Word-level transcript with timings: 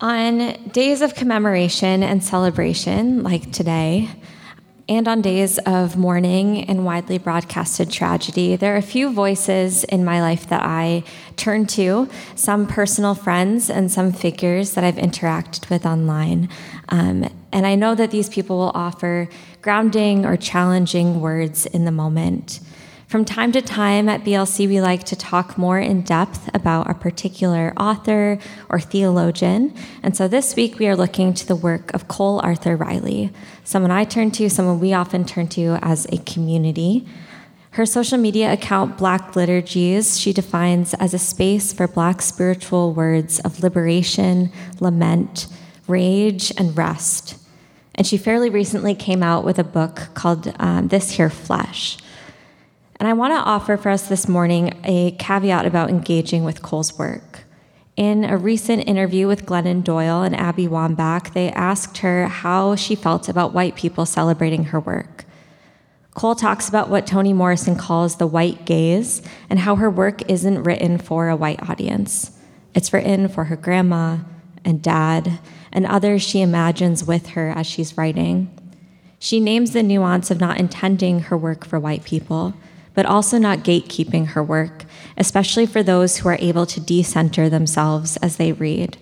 On 0.00 0.54
days 0.70 1.02
of 1.02 1.14
commemoration 1.14 2.02
and 2.02 2.24
celebration, 2.24 3.22
like 3.22 3.52
today, 3.52 4.08
and 4.88 5.06
on 5.06 5.20
days 5.20 5.58
of 5.58 5.98
mourning 5.98 6.64
and 6.64 6.86
widely 6.86 7.18
broadcasted 7.18 7.90
tragedy, 7.90 8.56
there 8.56 8.72
are 8.74 8.78
a 8.78 8.82
few 8.82 9.12
voices 9.12 9.84
in 9.84 10.02
my 10.02 10.22
life 10.22 10.48
that 10.48 10.62
I 10.62 11.04
turn 11.36 11.66
to, 11.68 12.08
some 12.34 12.66
personal 12.66 13.14
friends 13.14 13.68
and 13.68 13.92
some 13.92 14.10
figures 14.10 14.72
that 14.72 14.84
I've 14.84 14.96
interacted 14.96 15.68
with 15.68 15.84
online. 15.84 16.48
Um, 16.88 17.28
and 17.52 17.66
I 17.66 17.74
know 17.74 17.94
that 17.94 18.10
these 18.10 18.30
people 18.30 18.56
will 18.56 18.72
offer 18.74 19.28
grounding 19.60 20.24
or 20.24 20.38
challenging 20.38 21.20
words 21.20 21.66
in 21.66 21.84
the 21.84 21.92
moment. 21.92 22.60
From 23.10 23.24
time 23.24 23.50
to 23.50 23.60
time 23.60 24.08
at 24.08 24.22
BLC, 24.22 24.68
we 24.68 24.80
like 24.80 25.02
to 25.06 25.16
talk 25.16 25.58
more 25.58 25.80
in 25.80 26.02
depth 26.02 26.48
about 26.54 26.88
a 26.88 26.94
particular 26.94 27.72
author 27.76 28.38
or 28.68 28.78
theologian. 28.78 29.74
And 30.00 30.16
so 30.16 30.28
this 30.28 30.54
week 30.54 30.78
we 30.78 30.86
are 30.86 30.94
looking 30.94 31.34
to 31.34 31.44
the 31.44 31.56
work 31.56 31.92
of 31.92 32.06
Cole 32.06 32.38
Arthur 32.44 32.76
Riley, 32.76 33.32
someone 33.64 33.90
I 33.90 34.04
turn 34.04 34.30
to, 34.30 34.48
someone 34.48 34.78
we 34.78 34.92
often 34.92 35.24
turn 35.24 35.48
to 35.48 35.80
as 35.82 36.06
a 36.12 36.18
community. 36.18 37.04
Her 37.72 37.84
social 37.84 38.16
media 38.16 38.52
account, 38.52 38.96
Black 38.96 39.34
Liturgies, 39.34 40.16
she 40.16 40.32
defines 40.32 40.94
as 40.94 41.12
a 41.12 41.18
space 41.18 41.72
for 41.72 41.88
Black 41.88 42.22
spiritual 42.22 42.94
words 42.94 43.40
of 43.40 43.60
liberation, 43.60 44.52
lament, 44.78 45.48
rage, 45.88 46.52
and 46.56 46.78
rest. 46.78 47.36
And 47.96 48.06
she 48.06 48.16
fairly 48.16 48.50
recently 48.50 48.94
came 48.94 49.24
out 49.24 49.44
with 49.44 49.58
a 49.58 49.64
book 49.64 50.10
called 50.14 50.54
um, 50.60 50.86
This 50.86 51.10
Here 51.10 51.28
Flesh. 51.28 51.98
And 53.00 53.08
I 53.08 53.14
want 53.14 53.32
to 53.32 53.50
offer 53.50 53.78
for 53.78 53.88
us 53.88 54.08
this 54.08 54.28
morning 54.28 54.78
a 54.84 55.12
caveat 55.12 55.64
about 55.64 55.88
engaging 55.88 56.44
with 56.44 56.60
Cole's 56.60 56.98
work. 56.98 57.44
In 57.96 58.24
a 58.24 58.36
recent 58.36 58.86
interview 58.86 59.26
with 59.26 59.46
Glennon 59.46 59.82
Doyle 59.82 60.22
and 60.22 60.36
Abby 60.36 60.68
Wambach, 60.68 61.32
they 61.32 61.50
asked 61.52 61.98
her 61.98 62.26
how 62.26 62.76
she 62.76 62.94
felt 62.94 63.26
about 63.26 63.54
white 63.54 63.74
people 63.74 64.04
celebrating 64.04 64.64
her 64.64 64.78
work. 64.78 65.24
Cole 66.12 66.34
talks 66.34 66.68
about 66.68 66.90
what 66.90 67.06
Toni 67.06 67.32
Morrison 67.32 67.74
calls 67.74 68.16
the 68.16 68.26
white 68.26 68.66
gaze 68.66 69.22
and 69.48 69.60
how 69.60 69.76
her 69.76 69.88
work 69.88 70.30
isn't 70.30 70.62
written 70.62 70.98
for 70.98 71.30
a 71.30 71.36
white 71.36 71.70
audience. 71.70 72.32
It's 72.74 72.92
written 72.92 73.28
for 73.28 73.44
her 73.44 73.56
grandma 73.56 74.18
and 74.62 74.82
dad 74.82 75.38
and 75.72 75.86
others 75.86 76.20
she 76.20 76.42
imagines 76.42 77.02
with 77.02 77.28
her 77.28 77.48
as 77.48 77.66
she's 77.66 77.96
writing. 77.96 78.54
She 79.18 79.40
names 79.40 79.70
the 79.70 79.82
nuance 79.82 80.30
of 80.30 80.38
not 80.38 80.60
intending 80.60 81.20
her 81.20 81.36
work 81.38 81.64
for 81.64 81.80
white 81.80 82.04
people 82.04 82.52
but 83.00 83.06
also 83.06 83.38
not 83.38 83.60
gatekeeping 83.60 84.26
her 84.26 84.42
work, 84.42 84.84
especially 85.16 85.64
for 85.64 85.82
those 85.82 86.18
who 86.18 86.28
are 86.28 86.36
able 86.38 86.66
to 86.66 86.78
decenter 86.78 87.48
themselves 87.48 88.18
as 88.18 88.36
they 88.36 88.52
read. 88.52 88.98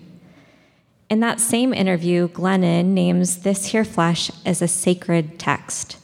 In 1.09 1.19
that 1.19 1.41
same 1.41 1.73
interview, 1.73 2.29
Glennon 2.29 2.93
names 2.93 3.39
This 3.39 3.65
Here 3.65 3.83
Flesh 3.83 4.31
as 4.45 4.61
a 4.61 4.69
sacred 4.69 5.37
text. 5.37 5.97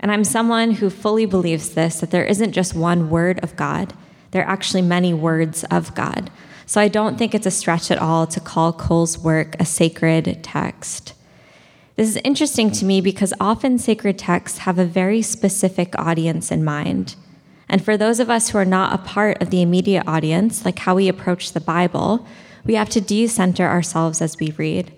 And 0.00 0.10
I'm 0.10 0.24
someone 0.24 0.72
who 0.72 0.90
fully 0.90 1.24
believes 1.24 1.74
this 1.74 2.00
that 2.00 2.10
there 2.10 2.24
isn't 2.24 2.50
just 2.50 2.74
one 2.74 3.10
word 3.10 3.38
of 3.44 3.54
God, 3.54 3.94
there 4.32 4.42
are 4.42 4.50
actually 4.50 4.82
many 4.82 5.14
words 5.14 5.62
of 5.70 5.94
God. 5.94 6.32
So 6.66 6.80
I 6.80 6.88
don't 6.88 7.16
think 7.16 7.32
it's 7.32 7.46
a 7.46 7.52
stretch 7.52 7.92
at 7.92 7.98
all 7.98 8.26
to 8.26 8.40
call 8.40 8.72
Cole's 8.72 9.16
work 9.16 9.54
a 9.60 9.64
sacred 9.64 10.42
text. 10.42 11.14
This 12.00 12.16
is 12.16 12.22
interesting 12.24 12.70
to 12.70 12.86
me 12.86 13.02
because 13.02 13.34
often 13.38 13.76
sacred 13.76 14.18
texts 14.18 14.60
have 14.60 14.78
a 14.78 14.86
very 14.86 15.20
specific 15.20 15.94
audience 15.98 16.50
in 16.50 16.64
mind. 16.64 17.14
And 17.68 17.84
for 17.84 17.98
those 17.98 18.20
of 18.20 18.30
us 18.30 18.48
who 18.48 18.56
are 18.56 18.64
not 18.64 18.94
a 18.94 19.04
part 19.04 19.42
of 19.42 19.50
the 19.50 19.60
immediate 19.60 20.04
audience, 20.06 20.64
like 20.64 20.78
how 20.78 20.94
we 20.94 21.08
approach 21.08 21.52
the 21.52 21.60
Bible, 21.60 22.26
we 22.64 22.74
have 22.74 22.88
to 22.88 23.02
decenter 23.02 23.66
ourselves 23.66 24.22
as 24.22 24.38
we 24.38 24.52
read. 24.52 24.94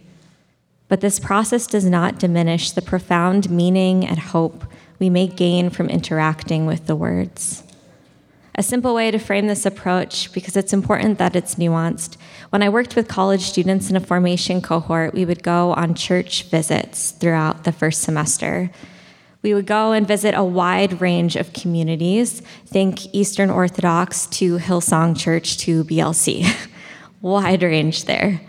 But 0.87 1.01
this 1.01 1.19
process 1.19 1.67
does 1.67 1.87
not 1.87 2.21
diminish 2.21 2.71
the 2.71 2.83
profound 2.83 3.51
meaning 3.51 4.07
and 4.07 4.21
hope 4.21 4.63
we 5.01 5.11
may 5.11 5.27
gain 5.27 5.71
from 5.71 5.89
interacting 5.89 6.67
with 6.67 6.87
the 6.87 6.95
words. 6.95 7.65
A 8.55 8.63
simple 8.63 8.95
way 8.95 9.11
to 9.11 9.19
frame 9.19 9.47
this 9.47 9.65
approach, 9.65 10.31
because 10.33 10.57
it's 10.57 10.75
important 10.75 11.19
that 11.19 11.35
it's 11.35 11.55
nuanced. 11.55 12.19
When 12.51 12.63
I 12.63 12.69
worked 12.69 12.97
with 12.97 13.09
college 13.09 13.43
students 13.43 13.89
in 13.89 13.97
a 13.97 14.01
formation 14.01 14.61
cohort, 14.61 15.15
we 15.15 15.25
would 15.25 15.43
go 15.43 15.73
on 15.73 15.95
church 15.95 16.45
visits 16.45 17.13
throughout 17.13 17.65
the 17.65 17.73
first 17.73 18.03
semester. 18.03 18.71
We 19.41 19.55
would 19.55 19.67
go 19.67 19.93
and 19.93 20.07
visit 20.07 20.35
a 20.35 20.45
wide 20.45 21.01
range 21.01 21.35
of 21.35 21.55
communities, 21.55 22.41
think 22.67 23.15
Eastern 23.15 23.49
Orthodox 23.49 24.27
to 24.27 24.59
Hillsong 24.59 25.19
Church 25.19 25.57
to 25.59 25.85
BLC. 25.85 26.47
wide 27.23 27.63
range 27.63 28.05
there. 28.05 28.41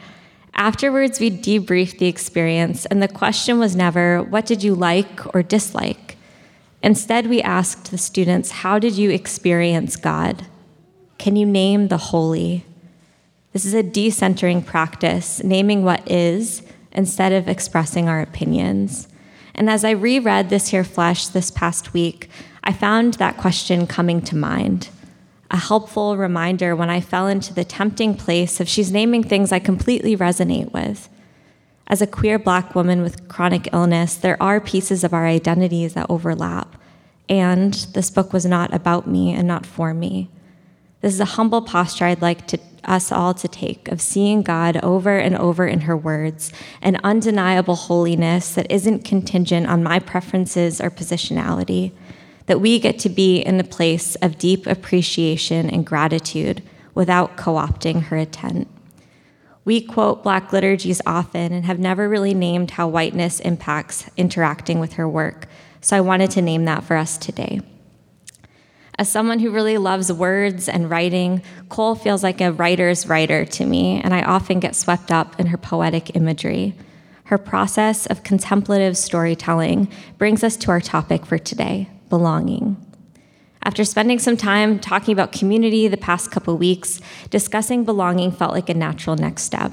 Afterwards, 0.55 1.19
we 1.19 1.31
debriefed 1.31 1.99
the 1.99 2.07
experience, 2.07 2.85
and 2.87 3.01
the 3.01 3.07
question 3.07 3.57
was 3.57 3.75
never, 3.75 4.21
What 4.21 4.45
did 4.45 4.63
you 4.63 4.75
like 4.75 5.33
or 5.33 5.41
dislike? 5.41 6.12
Instead, 6.83 7.27
we 7.27 7.41
asked 7.41 7.89
the 7.89 7.97
students, 7.97 8.51
How 8.51 8.77
did 8.77 8.97
you 8.97 9.09
experience 9.09 9.95
God? 9.95 10.45
Can 11.17 11.37
you 11.37 11.45
name 11.45 11.87
the 11.87 11.97
holy? 11.97 12.65
This 13.53 13.65
is 13.65 13.73
a 13.73 13.83
decentering 13.83 14.65
practice, 14.65 15.41
naming 15.43 15.85
what 15.85 16.09
is 16.11 16.61
instead 16.91 17.31
of 17.31 17.47
expressing 17.47 18.09
our 18.09 18.21
opinions. 18.21 19.07
And 19.55 19.69
as 19.69 19.85
I 19.85 19.91
reread 19.91 20.49
This 20.49 20.69
Here 20.69 20.83
Flesh 20.83 21.27
this 21.27 21.51
past 21.51 21.93
week, 21.93 22.29
I 22.63 22.73
found 22.73 23.15
that 23.15 23.37
question 23.37 23.87
coming 23.87 24.21
to 24.23 24.35
mind. 24.35 24.89
A 25.51 25.57
helpful 25.57 26.17
reminder 26.17 26.75
when 26.75 26.89
I 26.89 26.99
fell 26.99 27.27
into 27.27 27.53
the 27.53 27.63
tempting 27.63 28.15
place 28.15 28.59
of 28.59 28.67
she's 28.67 28.91
naming 28.91 29.23
things 29.23 29.51
I 29.51 29.59
completely 29.59 30.17
resonate 30.17 30.73
with. 30.73 31.07
As 31.87 32.01
a 32.01 32.07
queer 32.07 32.39
black 32.39 32.75
woman 32.75 33.01
with 33.01 33.27
chronic 33.27 33.69
illness, 33.73 34.15
there 34.15 34.41
are 34.41 34.61
pieces 34.61 35.03
of 35.03 35.13
our 35.13 35.25
identities 35.25 35.93
that 35.93 36.09
overlap. 36.09 36.75
And 37.29 37.73
this 37.93 38.09
book 38.09 38.33
was 38.33 38.45
not 38.45 38.73
about 38.73 39.07
me 39.07 39.33
and 39.33 39.47
not 39.47 39.65
for 39.65 39.93
me. 39.93 40.29
This 41.01 41.13
is 41.13 41.19
a 41.19 41.25
humble 41.25 41.61
posture 41.61 42.05
I'd 42.05 42.21
like 42.21 42.47
to, 42.47 42.59
us 42.85 43.11
all 43.11 43.33
to 43.33 43.47
take 43.47 43.89
of 43.89 44.01
seeing 44.01 44.41
God 44.41 44.77
over 44.77 45.17
and 45.17 45.35
over 45.37 45.67
in 45.67 45.81
her 45.81 45.97
words, 45.97 46.51
an 46.81 46.97
undeniable 47.03 47.75
holiness 47.75 48.55
that 48.55 48.71
isn't 48.71 49.03
contingent 49.03 49.67
on 49.67 49.83
my 49.83 49.99
preferences 49.99 50.79
or 50.79 50.89
positionality, 50.89 51.91
that 52.45 52.61
we 52.61 52.79
get 52.79 52.99
to 52.99 53.09
be 53.09 53.39
in 53.39 53.59
a 53.59 53.65
place 53.65 54.15
of 54.15 54.37
deep 54.37 54.65
appreciation 54.65 55.69
and 55.69 55.85
gratitude 55.85 56.63
without 56.93 57.35
co 57.35 57.55
opting 57.55 58.03
her 58.03 58.17
intent. 58.17 58.67
We 59.65 59.81
quote 59.81 60.23
Black 60.23 60.51
liturgies 60.51 61.01
often 61.05 61.53
and 61.53 61.65
have 61.65 61.79
never 61.79 62.09
really 62.09 62.33
named 62.33 62.71
how 62.71 62.87
whiteness 62.87 63.39
impacts 63.39 64.09
interacting 64.17 64.79
with 64.79 64.93
her 64.93 65.07
work, 65.07 65.47
so 65.79 65.95
I 65.95 66.01
wanted 66.01 66.31
to 66.31 66.41
name 66.41 66.65
that 66.65 66.83
for 66.83 66.97
us 66.97 67.17
today. 67.17 67.61
As 68.99 69.09
someone 69.09 69.39
who 69.39 69.49
really 69.49 69.77
loves 69.77 70.11
words 70.11 70.69
and 70.69 70.89
writing, 70.89 71.41
Cole 71.69 71.95
feels 71.95 72.23
like 72.23 72.41
a 72.41 72.51
writer's 72.51 73.07
writer 73.07 73.43
to 73.45 73.65
me, 73.65 73.99
and 74.03 74.13
I 74.13 74.21
often 74.21 74.59
get 74.59 74.75
swept 74.75 75.11
up 75.11 75.39
in 75.39 75.47
her 75.47 75.57
poetic 75.57 76.15
imagery. 76.15 76.75
Her 77.25 77.37
process 77.37 78.05
of 78.05 78.23
contemplative 78.23 78.97
storytelling 78.97 79.87
brings 80.17 80.43
us 80.43 80.55
to 80.57 80.71
our 80.71 80.81
topic 80.81 81.25
for 81.25 81.39
today 81.39 81.89
belonging. 82.09 82.77
After 83.63 83.85
spending 83.85 84.19
some 84.19 84.35
time 84.35 84.77
talking 84.77 85.13
about 85.13 85.31
community 85.31 85.87
the 85.87 85.95
past 85.95 86.31
couple 86.31 86.57
weeks, 86.57 86.99
discussing 87.29 87.85
belonging 87.85 88.31
felt 88.31 88.51
like 88.51 88.69
a 88.69 88.73
natural 88.73 89.15
next 89.15 89.43
step. 89.43 89.71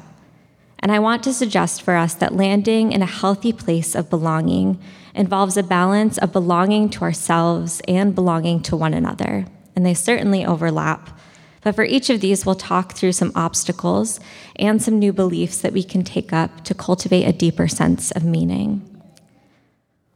And 0.79 0.93
I 0.93 1.01
want 1.01 1.25
to 1.25 1.35
suggest 1.35 1.83
for 1.83 1.97
us 1.97 2.15
that 2.15 2.37
landing 2.37 2.93
in 2.93 3.03
a 3.03 3.07
healthy 3.07 3.53
place 3.53 3.95
of 3.97 4.09
belonging 4.09 4.81
involves 5.15 5.57
a 5.57 5.63
balance 5.63 6.19
of 6.19 6.33
belonging 6.33 6.89
to 6.91 7.03
ourselves 7.03 7.83
and 7.89 8.15
belonging 8.15 8.63
to 8.63 8.77
one 8.77 8.95
another. 8.95 9.45
And 9.75 9.85
they 9.85 9.95
certainly 9.95 10.47
overlap. 10.47 11.19
But 11.63 11.75
for 11.75 11.85
each 11.85 12.09
of 12.11 12.21
these, 12.21 12.47
we'll 12.47 12.55
talk 12.55 12.93
through 12.93 13.13
some 13.13 13.33
obstacles 13.35 14.21
and 14.57 14.81
some 14.81 14.99
new 14.99 15.13
beliefs 15.13 15.59
that 15.59 15.73
we 15.73 15.83
can 15.83 16.05
take 16.05 16.33
up 16.33 16.65
to 16.65 16.75
cultivate 16.75 17.25
a 17.25 17.33
deeper 17.33 17.69
sense 17.69 18.13
of 18.13 18.25
meaning. 18.25 18.87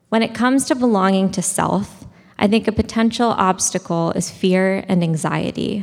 When 0.09 0.23
it 0.23 0.33
comes 0.33 0.65
to 0.67 0.75
belonging 0.75 1.31
to 1.33 1.43
self, 1.43 2.05
I 2.45 2.47
think 2.47 2.69
a 2.69 2.73
potential 2.73 3.31
obstacle 3.31 4.11
is 4.11 4.31
fear 4.31 4.85
and 4.87 5.03
anxiety. 5.03 5.83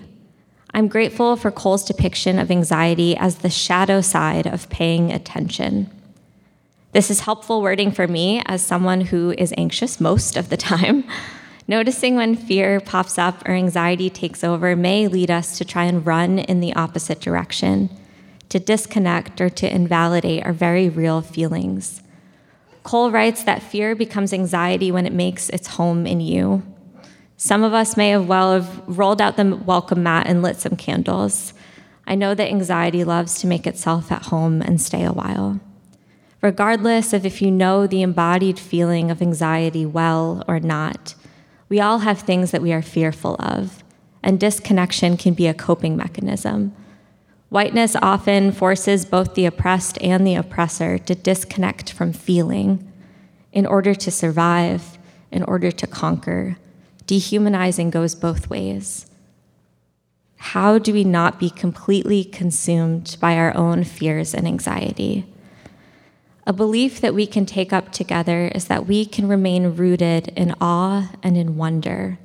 I'm 0.75 0.88
grateful 0.88 1.36
for 1.36 1.50
Cole's 1.50 1.84
depiction 1.84 2.38
of 2.38 2.52
anxiety 2.52 3.18
as 3.18 3.38
the 3.38 3.50
shadow 3.50 4.00
side 4.02 4.46
of 4.46 4.69
paying 4.69 5.12
attention. 5.12 5.90
This 6.92 7.10
is 7.10 7.22
helpful 7.22 7.63
wording 7.63 7.92
for 7.92 8.08
me 8.08 8.44
as 8.46 8.63
someone 8.63 9.02
who 9.02 9.34
is 9.40 9.56
anxious 9.58 10.00
most 10.00 10.38
of 10.38 10.50
the 10.50 10.56
time. 10.56 11.04
Noticing 11.68 12.16
when 12.16 12.36
fear 12.36 12.80
pops 12.80 13.18
up 13.18 13.42
or 13.48 13.54
anxiety 13.54 14.12
takes 14.12 14.44
over 14.44 14.75
may 14.75 15.08
lead 15.08 15.31
us 15.31 15.58
to 15.58 15.66
try 15.66 15.86
and 15.86 16.06
run 16.06 16.38
in 16.38 16.60
the 16.60 16.75
opposite 16.75 17.22
direction, 17.22 17.90
to 18.50 18.60
disconnect 18.60 19.42
or 19.42 19.50
to 19.50 19.68
invalidate 19.68 20.46
our 20.46 20.54
very 20.54 20.90
real 20.90 21.24
feelings. 21.24 22.04
Cole 22.83 23.12
writes 23.12 23.44
that 23.44 23.62
fear 23.62 23.95
becomes 23.95 24.33
anxiety 24.33 24.92
when 24.92 25.06
it 25.06 25.13
makes 25.13 25.50
its 25.50 25.68
home 25.68 26.07
in 26.07 26.19
you. 26.19 26.63
Some 27.38 27.63
of 27.63 27.74
us 27.74 27.98
may 27.98 28.10
have 28.10 28.28
well 28.28 28.54
have 28.54 28.83
rolled 28.88 29.22
out 29.22 29.38
the 29.38 29.56
welcome 29.56 30.04
mat 30.04 30.28
and 30.28 30.42
lit 30.42 30.57
some 30.57 30.75
candles. 30.75 31.54
I 32.07 32.16
know 32.16 32.33
that 32.33 32.50
anxiety 32.50 33.04
loves 33.04 33.39
to 33.39 33.48
make 33.48 33.68
itself 33.68 34.12
at 34.12 34.25
home 34.28 34.62
and 34.62 34.81
stay 34.81 35.04
a 35.04 35.13
while. 35.13 35.60
Regardless 36.42 37.13
of 37.13 37.25
if 37.25 37.42
you 37.42 37.51
know 37.51 37.86
the 37.86 38.01
embodied 38.01 38.57
feeling 38.57 39.12
of 39.12 39.22
anxiety 39.22 39.86
well 39.86 40.44
or 40.48 40.60
not, 40.60 41.13
we 41.69 41.80
all 41.80 42.00
have 42.00 42.19
things 42.19 42.51
that 42.51 42.62
we 42.62 42.74
are 42.74 42.81
fearful 42.81 43.36
of, 43.39 43.84
and 44.24 44.39
disconnection 44.39 45.18
can 45.18 45.34
be 45.36 45.48
a 45.48 45.54
coping 45.54 45.95
mechanism. 45.95 46.75
Whiteness 47.51 47.98
often 48.01 48.53
forces 48.53 49.03
both 49.03 49.33
the 49.33 49.45
oppressed 49.45 50.01
and 50.01 50.25
the 50.25 50.36
oppressor 50.36 50.98
to 51.00 51.13
disconnect 51.13 51.92
from 51.92 52.13
feeling 52.13 52.89
in 53.51 53.65
order 53.65 53.94
to 53.94 54.09
survive, 54.09 54.98
in 55.33 55.44
order 55.44 55.69
to 55.69 55.86
conquer. 55.86 56.56
Dehumanizing 57.07 57.89
goes 57.89 58.15
both 58.15 58.50
ways. 58.50 59.06
How 60.38 60.77
do 60.80 60.94
we 60.94 61.03
not 61.03 61.42
be 61.42 61.50
completely 61.50 62.24
consumed 62.24 63.18
by 63.19 63.36
our 63.36 63.53
own 63.57 63.83
fears 63.83 64.33
and 64.33 64.48
anxiety? 64.48 65.25
A 66.48 66.53
belief 66.53 67.01
that 67.01 67.13
we 67.13 67.27
can 67.27 67.45
take 67.45 67.74
up 67.74 67.92
together 67.92 68.50
is 68.56 68.68
that 68.68 68.88
we 68.88 69.06
can 69.06 69.27
remain 69.27 69.75
rooted 69.75 70.30
in 70.38 70.56
awe 70.62 71.12
and 71.21 71.36
in 71.36 71.57
wonder. 71.57 72.18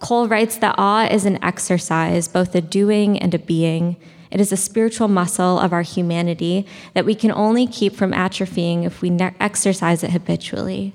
Cole 0.00 0.28
writes 0.28 0.56
that 0.56 0.74
awe 0.78 1.06
is 1.06 1.26
an 1.26 1.42
exercise, 1.44 2.26
both 2.26 2.54
a 2.54 2.60
doing 2.60 3.18
and 3.18 3.34
a 3.34 3.38
being. 3.38 3.96
It 4.30 4.40
is 4.40 4.50
a 4.50 4.56
spiritual 4.56 5.08
muscle 5.08 5.58
of 5.58 5.72
our 5.72 5.82
humanity 5.82 6.66
that 6.94 7.04
we 7.04 7.14
can 7.14 7.30
only 7.30 7.66
keep 7.66 7.94
from 7.94 8.12
atrophying 8.12 8.84
if 8.84 9.02
we 9.02 9.10
ne- 9.10 9.34
exercise 9.38 10.02
it 10.02 10.10
habitually. 10.10 10.94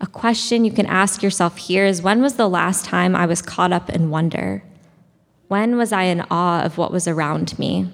A 0.00 0.06
question 0.06 0.64
you 0.64 0.72
can 0.72 0.86
ask 0.86 1.22
yourself 1.22 1.58
here 1.58 1.84
is 1.84 2.02
when 2.02 2.22
was 2.22 2.34
the 2.34 2.48
last 2.48 2.84
time 2.84 3.16
I 3.16 3.26
was 3.26 3.42
caught 3.42 3.72
up 3.72 3.90
in 3.90 4.10
wonder? 4.10 4.62
When 5.48 5.76
was 5.76 5.92
I 5.92 6.04
in 6.04 6.24
awe 6.30 6.62
of 6.62 6.78
what 6.78 6.92
was 6.92 7.08
around 7.08 7.58
me? 7.58 7.92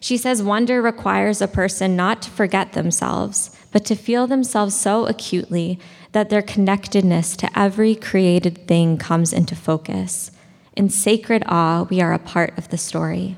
She 0.00 0.16
says 0.16 0.42
wonder 0.42 0.80
requires 0.80 1.42
a 1.42 1.48
person 1.48 1.96
not 1.96 2.22
to 2.22 2.30
forget 2.30 2.72
themselves, 2.72 3.50
but 3.72 3.84
to 3.86 3.94
feel 3.94 4.26
themselves 4.26 4.74
so 4.74 5.06
acutely 5.06 5.78
that 6.16 6.30
their 6.30 6.40
connectedness 6.40 7.36
to 7.36 7.58
every 7.58 7.94
created 7.94 8.66
thing 8.66 8.96
comes 8.96 9.34
into 9.34 9.54
focus. 9.54 10.30
In 10.74 10.88
sacred 10.88 11.42
awe, 11.46 11.82
we 11.90 12.00
are 12.00 12.14
a 12.14 12.18
part 12.18 12.56
of 12.56 12.70
the 12.70 12.78
story. 12.78 13.36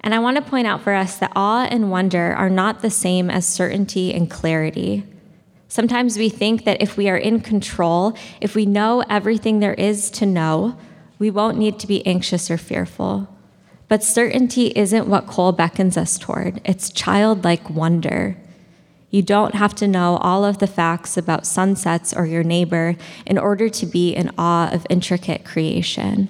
And 0.00 0.14
I 0.14 0.18
want 0.18 0.38
to 0.38 0.50
point 0.50 0.66
out 0.66 0.80
for 0.80 0.94
us 0.94 1.18
that 1.18 1.32
awe 1.36 1.68
and 1.70 1.90
wonder 1.90 2.32
are 2.32 2.48
not 2.48 2.80
the 2.80 2.88
same 2.88 3.28
as 3.28 3.46
certainty 3.46 4.14
and 4.14 4.30
clarity. 4.30 5.04
Sometimes 5.68 6.16
we 6.16 6.30
think 6.30 6.64
that 6.64 6.80
if 6.80 6.96
we 6.96 7.10
are 7.10 7.18
in 7.18 7.40
control, 7.40 8.16
if 8.40 8.54
we 8.54 8.64
know 8.64 9.04
everything 9.10 9.60
there 9.60 9.74
is 9.74 10.10
to 10.12 10.24
know, 10.24 10.74
we 11.18 11.30
won't 11.30 11.58
need 11.58 11.78
to 11.80 11.86
be 11.86 12.06
anxious 12.06 12.50
or 12.50 12.56
fearful. 12.56 13.28
But 13.88 14.02
certainty 14.02 14.68
isn't 14.68 15.06
what 15.06 15.26
Cole 15.26 15.52
beckons 15.52 15.98
us 15.98 16.16
toward, 16.18 16.62
it's 16.64 16.88
childlike 16.88 17.68
wonder. 17.68 18.38
You 19.10 19.22
don't 19.22 19.54
have 19.54 19.74
to 19.76 19.88
know 19.88 20.18
all 20.18 20.44
of 20.44 20.58
the 20.58 20.66
facts 20.66 21.16
about 21.16 21.46
sunsets 21.46 22.12
or 22.12 22.26
your 22.26 22.44
neighbor 22.44 22.96
in 23.24 23.38
order 23.38 23.68
to 23.68 23.86
be 23.86 24.14
in 24.14 24.30
awe 24.36 24.70
of 24.70 24.86
intricate 24.90 25.44
creation. 25.44 26.28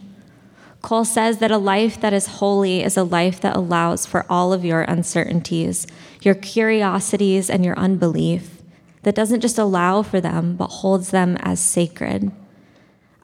Cole 0.81 1.05
says 1.05 1.39
that 1.39 1.51
a 1.51 1.59
life 1.59 2.01
that 2.01 2.13
is 2.13 2.27
holy 2.27 2.83
is 2.85 2.97
a 2.97 3.03
life 3.03 3.41
that 3.41 3.57
allows 3.57 4.07
for 4.07 4.25
all 4.31 4.53
of 4.53 4.65
your 4.65 4.83
uncertainties, 4.83 5.87
your 6.23 6.37
curiosities, 6.37 7.51
and 7.51 7.65
your 7.65 7.77
unbelief, 7.77 8.63
that 9.03 9.15
doesn't 9.15 9.41
just 9.41 9.59
allow 9.59 10.03
for 10.03 10.21
them, 10.21 10.55
but 10.57 10.69
holds 10.69 11.11
them 11.11 11.37
as 11.41 11.61
sacred. 11.61 12.31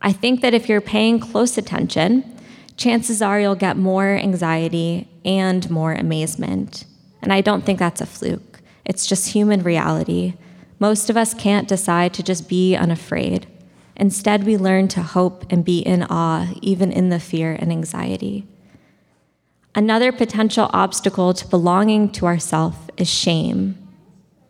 I 0.02 0.12
think 0.12 0.40
that 0.40 0.54
if 0.54 0.68
you're 0.68 0.80
paying 0.80 1.20
close 1.20 1.56
attention, 1.56 2.24
chances 2.76 3.22
are 3.22 3.40
you'll 3.40 3.54
get 3.54 3.76
more 3.76 4.08
anxiety 4.08 5.08
and 5.24 5.68
more 5.70 5.92
amazement. 5.92 6.84
And 7.22 7.32
I 7.32 7.40
don't 7.40 7.64
think 7.64 7.78
that's 7.78 8.00
a 8.00 8.06
fluke, 8.06 8.53
it's 8.84 9.06
just 9.06 9.32
human 9.32 9.62
reality. 9.62 10.34
Most 10.78 11.10
of 11.10 11.16
us 11.16 11.34
can't 11.34 11.68
decide 11.68 12.12
to 12.14 12.22
just 12.22 12.48
be 12.48 12.76
unafraid. 12.76 13.46
Instead, 13.96 14.44
we 14.44 14.56
learn 14.56 14.88
to 14.88 15.02
hope 15.02 15.44
and 15.50 15.64
be 15.64 15.78
in 15.78 16.02
awe, 16.04 16.52
even 16.60 16.90
in 16.90 17.08
the 17.08 17.20
fear 17.20 17.56
and 17.58 17.70
anxiety. 17.70 18.46
Another 19.74 20.12
potential 20.12 20.70
obstacle 20.72 21.32
to 21.34 21.46
belonging 21.48 22.10
to 22.12 22.26
ourself 22.26 22.90
is 22.96 23.08
shame. 23.08 23.78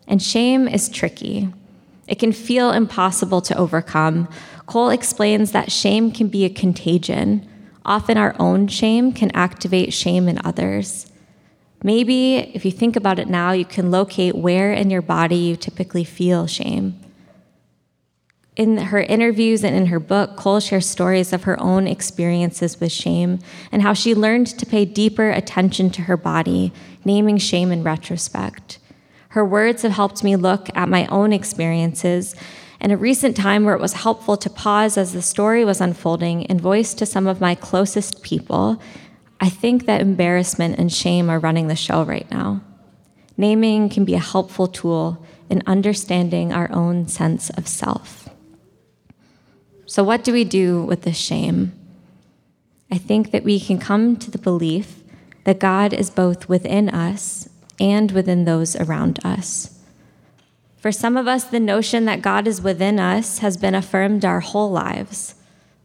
And 0.07 0.23
shame 0.23 0.69
is 0.69 0.89
tricky. 0.89 1.53
It 2.09 2.19
can 2.19 2.33
feel 2.33 2.71
impossible 2.71 3.41
to 3.43 3.57
overcome. 3.57 4.29
Cole 4.67 4.91
explains 4.91 5.53
that 5.53 5.73
shame 5.73 6.11
can 6.11 6.29
be 6.29 6.45
a 6.45 6.51
contagion 6.51 7.49
Often 7.85 8.17
our 8.17 8.35
own 8.39 8.67
shame 8.69 9.13
can 9.13 9.31
activate 9.35 9.93
shame 9.93 10.27
in 10.29 10.41
others. 10.45 11.07
Maybe 11.85 12.37
if 12.39 12.65
you 12.65 12.71
think 12.71 12.97
about 12.97 13.19
it 13.19 13.29
now, 13.29 13.53
you 13.53 13.67
can 13.67 13.91
locate 13.91 14.35
where 14.35 14.73
in 14.73 14.89
your 14.89 15.03
body 15.03 15.37
you 15.37 15.55
typically 15.55 16.03
feel 16.03 16.47
shame. 16.47 16.99
In 18.57 18.79
her 18.79 19.01
interviews 19.01 19.63
and 19.63 19.77
in 19.77 19.87
her 19.87 20.01
book, 20.01 20.35
Cole 20.35 20.61
shares 20.61 20.89
stories 20.89 21.35
of 21.35 21.43
her 21.43 21.61
own 21.61 21.87
experiences 21.87 22.81
with 22.81 22.91
shame 22.91 23.39
and 23.71 23.83
how 23.83 23.93
she 23.93 24.15
learned 24.15 24.47
to 24.47 24.65
pay 24.65 24.87
deeper 24.87 25.29
attention 25.29 25.91
to 25.91 26.03
her 26.03 26.17
body, 26.17 26.73
naming 27.05 27.37
shame 27.37 27.71
in 27.71 27.83
retrospect. 27.83 28.79
Her 29.31 29.45
words 29.45 29.83
have 29.83 29.93
helped 29.93 30.25
me 30.25 30.37
look 30.37 30.71
at 30.75 30.89
my 30.89 31.07
own 31.09 31.35
experiences 31.35 32.35
and 32.81 32.93
a 32.93 32.97
recent 32.97 33.37
time 33.37 33.65
where 33.65 33.75
it 33.75 33.81
was 33.81 33.95
helpful 33.95 34.37
to 34.39 34.49
pause 34.49 34.97
as 34.97 35.13
the 35.13 35.23
story 35.23 35.65
was 35.65 35.81
unfolding 35.83 36.47
and 36.47 36.61
voice 36.61 36.95
to 36.95 37.05
some 37.05 37.27
of 37.27 37.41
my 37.41 37.55
closest 37.55 38.23
people, 38.23 38.81
I 39.41 39.49
think 39.49 39.87
that 39.87 40.01
embarrassment 40.01 40.79
and 40.79 40.93
shame 40.93 41.29
are 41.29 41.39
running 41.39 41.69
the 41.69 41.77
show 41.77 42.03
right 42.03 42.31
now. 42.31 42.63
Naming 43.37 43.89
can 43.89 44.05
be 44.05 44.15
a 44.15 44.21
helpful 44.21 44.67
tool 44.67 45.25
in 45.51 45.63
understanding 45.67 46.53
our 46.53 46.71
own 46.73 47.09
sense 47.09 47.51
of 47.51 47.67
self. 47.67 48.29
So, 49.87 50.03
what 50.03 50.25
do 50.25 50.33
we 50.33 50.45
do 50.45 50.83
with 50.83 51.03
this 51.03 51.17
shame? 51.17 51.73
I 52.91 52.99
think 52.99 53.33
that 53.33 53.45
we 53.45 53.59
can 53.59 53.79
come 53.79 54.17
to 54.17 54.31
the 54.31 54.39
belief 54.39 55.03
that 55.45 55.59
God 55.59 55.93
is 55.93 56.11
both 56.11 56.49
within 56.49 56.89
us 56.89 57.49
and 57.79 58.13
within 58.13 58.45
those 58.45 58.77
around 58.77 59.19
us. 59.25 59.79
For 60.79 60.93
some 60.93 61.17
of 61.17 61.27
us, 61.27 61.45
the 61.45 61.61
notion 61.61 62.05
that 62.05 62.23
God 62.23 62.47
is 62.47 62.63
within 62.63 63.01
us 63.01 63.39
has 63.39 63.57
been 63.57 63.75
affirmed 63.75 64.25
our 64.25 64.41
whole 64.41 64.71
lives. 64.71 65.35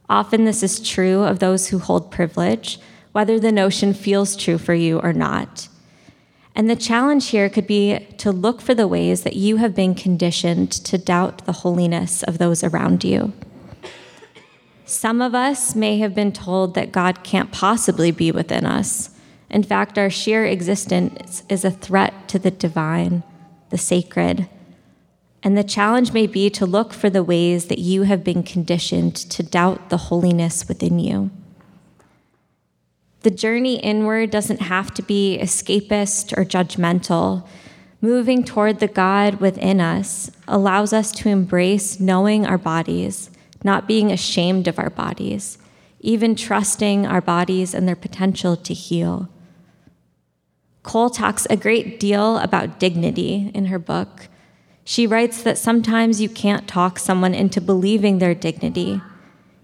Often, 0.08 0.44
this 0.44 0.62
is 0.62 0.86
true 0.86 1.22
of 1.22 1.38
those 1.38 1.68
who 1.68 1.78
hold 1.78 2.10
privilege, 2.10 2.78
whether 3.12 3.38
the 3.38 3.52
notion 3.52 3.92
feels 3.94 4.36
true 4.36 4.58
for 4.58 4.74
you 4.74 4.98
or 5.00 5.12
not. 5.12 5.68
And 6.54 6.68
the 6.68 6.76
challenge 6.76 7.28
here 7.28 7.48
could 7.48 7.66
be 7.66 8.06
to 8.18 8.32
look 8.32 8.60
for 8.60 8.74
the 8.74 8.88
ways 8.88 9.22
that 9.22 9.36
you 9.36 9.56
have 9.56 9.74
been 9.74 9.94
conditioned 9.94 10.70
to 10.72 10.98
doubt 10.98 11.46
the 11.46 11.52
holiness 11.52 12.22
of 12.22 12.38
those 12.38 12.64
around 12.64 13.04
you. 13.04 13.32
Some 14.84 15.22
of 15.22 15.34
us 15.34 15.76
may 15.76 15.98
have 15.98 16.14
been 16.14 16.32
told 16.32 16.74
that 16.74 16.90
God 16.90 17.22
can't 17.22 17.52
possibly 17.52 18.10
be 18.10 18.32
within 18.32 18.66
us. 18.66 19.10
In 19.48 19.62
fact, 19.62 19.96
our 19.96 20.10
sheer 20.10 20.44
existence 20.44 21.44
is 21.48 21.64
a 21.64 21.70
threat 21.70 22.28
to 22.28 22.38
the 22.38 22.50
divine, 22.50 23.22
the 23.70 23.78
sacred, 23.78 24.48
and 25.42 25.56
the 25.56 25.64
challenge 25.64 26.12
may 26.12 26.26
be 26.26 26.50
to 26.50 26.66
look 26.66 26.92
for 26.92 27.08
the 27.08 27.24
ways 27.24 27.66
that 27.66 27.78
you 27.78 28.02
have 28.02 28.22
been 28.22 28.42
conditioned 28.42 29.16
to 29.16 29.42
doubt 29.42 29.88
the 29.88 29.96
holiness 29.96 30.68
within 30.68 30.98
you. 30.98 31.30
The 33.22 33.30
journey 33.30 33.76
inward 33.76 34.30
doesn't 34.30 34.62
have 34.62 34.94
to 34.94 35.02
be 35.02 35.38
escapist 35.40 36.36
or 36.36 36.44
judgmental. 36.44 37.46
Moving 38.00 38.44
toward 38.44 38.80
the 38.80 38.88
God 38.88 39.40
within 39.40 39.78
us 39.78 40.30
allows 40.48 40.94
us 40.94 41.12
to 41.12 41.28
embrace 41.28 42.00
knowing 42.00 42.46
our 42.46 42.56
bodies, 42.56 43.30
not 43.62 43.86
being 43.86 44.10
ashamed 44.10 44.66
of 44.66 44.78
our 44.78 44.88
bodies, 44.88 45.58
even 46.00 46.34
trusting 46.34 47.04
our 47.06 47.20
bodies 47.20 47.74
and 47.74 47.86
their 47.86 47.96
potential 47.96 48.56
to 48.56 48.72
heal. 48.72 49.28
Cole 50.82 51.10
talks 51.10 51.46
a 51.50 51.56
great 51.56 52.00
deal 52.00 52.38
about 52.38 52.80
dignity 52.80 53.50
in 53.52 53.66
her 53.66 53.78
book. 53.78 54.28
She 54.82 55.06
writes 55.06 55.42
that 55.42 55.58
sometimes 55.58 56.22
you 56.22 56.30
can't 56.30 56.66
talk 56.66 56.98
someone 56.98 57.34
into 57.34 57.60
believing 57.60 58.18
their 58.18 58.34
dignity. 58.34 59.02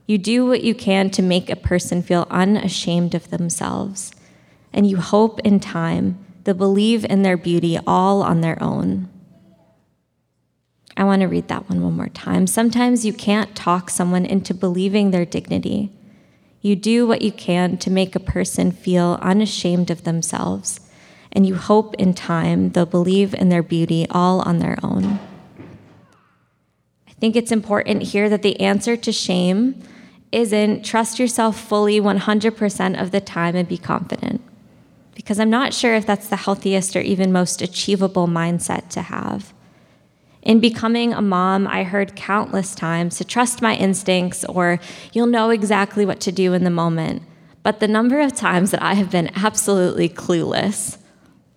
You 0.07 0.19
do 0.19 0.47
what 0.47 0.63
you 0.63 0.75
can 0.75 1.11
to 1.11 1.23
make 1.23 1.51
a 1.51 1.57
person 1.57 2.03
feel 2.03 2.27
unashamed 2.31 3.15
of 3.15 3.31
themselves, 3.31 4.13
and 4.73 4.89
you 4.89 4.99
hope 4.99 5.41
in 5.41 5.61
time 5.61 6.25
they'll 6.45 6.55
believe 6.55 7.05
in 7.05 7.23
their 7.23 7.37
beauty 7.37 7.79
all 7.87 8.23
on 8.23 8.41
their 8.41 8.63
own. 8.63 9.09
I 10.97 11.05
want 11.05 11.21
to 11.21 11.27
read 11.27 11.49
that 11.49 11.69
one 11.69 11.83
one 11.83 11.97
more 11.97 12.09
time. 12.09 12.47
Sometimes 12.47 13.05
you 13.05 13.13
can't 13.13 13.55
talk 13.55 13.91
someone 13.91 14.25
into 14.25 14.55
believing 14.55 15.11
their 15.11 15.27
dignity. 15.27 15.93
You 16.63 16.77
do 16.77 17.07
what 17.07 17.23
you 17.23 17.33
can 17.33 17.77
to 17.79 17.91
make 17.91 18.15
a 18.15 18.21
person 18.21 18.73
feel 18.73 19.19
unashamed 19.21 19.91
of 19.91 20.05
themselves 20.05 20.81
and 21.37 21.47
you 21.47 21.55
hope 21.55 21.95
in 21.97 22.15
time 22.15 22.71
they'll 22.71 22.87
believe 22.87 23.35
in 23.35 23.51
their 23.51 23.63
beauty 23.63 24.07
all 24.11 24.41
on 24.41 24.59
their 24.59 24.79
own. 24.83 25.21
I 27.07 27.13
think 27.21 27.37
it's 27.37 27.53
important 27.53 28.03
here 28.03 28.31
that 28.31 28.41
the 28.41 28.59
answer 28.59 28.97
to 28.97 29.13
shame 29.13 29.83
isn't 30.37 30.85
trust 30.85 31.19
yourself 31.19 31.59
fully 31.59 31.99
100% 31.99 33.00
of 33.00 33.11
the 33.11 33.21
time 33.23 33.57
and 33.57 33.66
be 33.66 33.78
confident. 33.78 34.43
Because 35.14 35.40
I'm 35.40 35.49
not 35.49 35.73
sure 35.73 35.95
if 35.95 36.05
that's 36.05 36.28
the 36.28 36.37
healthiest 36.37 36.95
or 36.95 37.00
even 37.00 37.33
most 37.33 37.62
achievable 37.62 38.28
mindset 38.28 38.90
to 38.90 39.00
have. 39.00 39.55
In 40.43 40.61
becoming 40.61 41.14
a 41.14 41.23
mom, 41.23 41.66
I 41.66 41.85
heard 41.85 42.14
countless 42.14 42.75
times 42.75 43.16
to 43.16 43.25
trust 43.25 43.62
my 43.62 43.76
instincts 43.76 44.45
or 44.45 44.78
you'll 45.14 45.26
know 45.26 45.49
exactly 45.49 46.05
what 46.05 46.21
to 46.21 46.31
do 46.31 46.52
in 46.52 46.64
the 46.64 46.71
moment. 46.71 47.23
But 47.62 47.81
the 47.81 47.88
number 47.88 48.21
of 48.21 48.37
times 48.37 48.73
that 48.73 48.83
I 48.83 48.93
have 48.93 49.11
been 49.11 49.31
absolutely 49.35 50.11
clueless, 50.11 50.99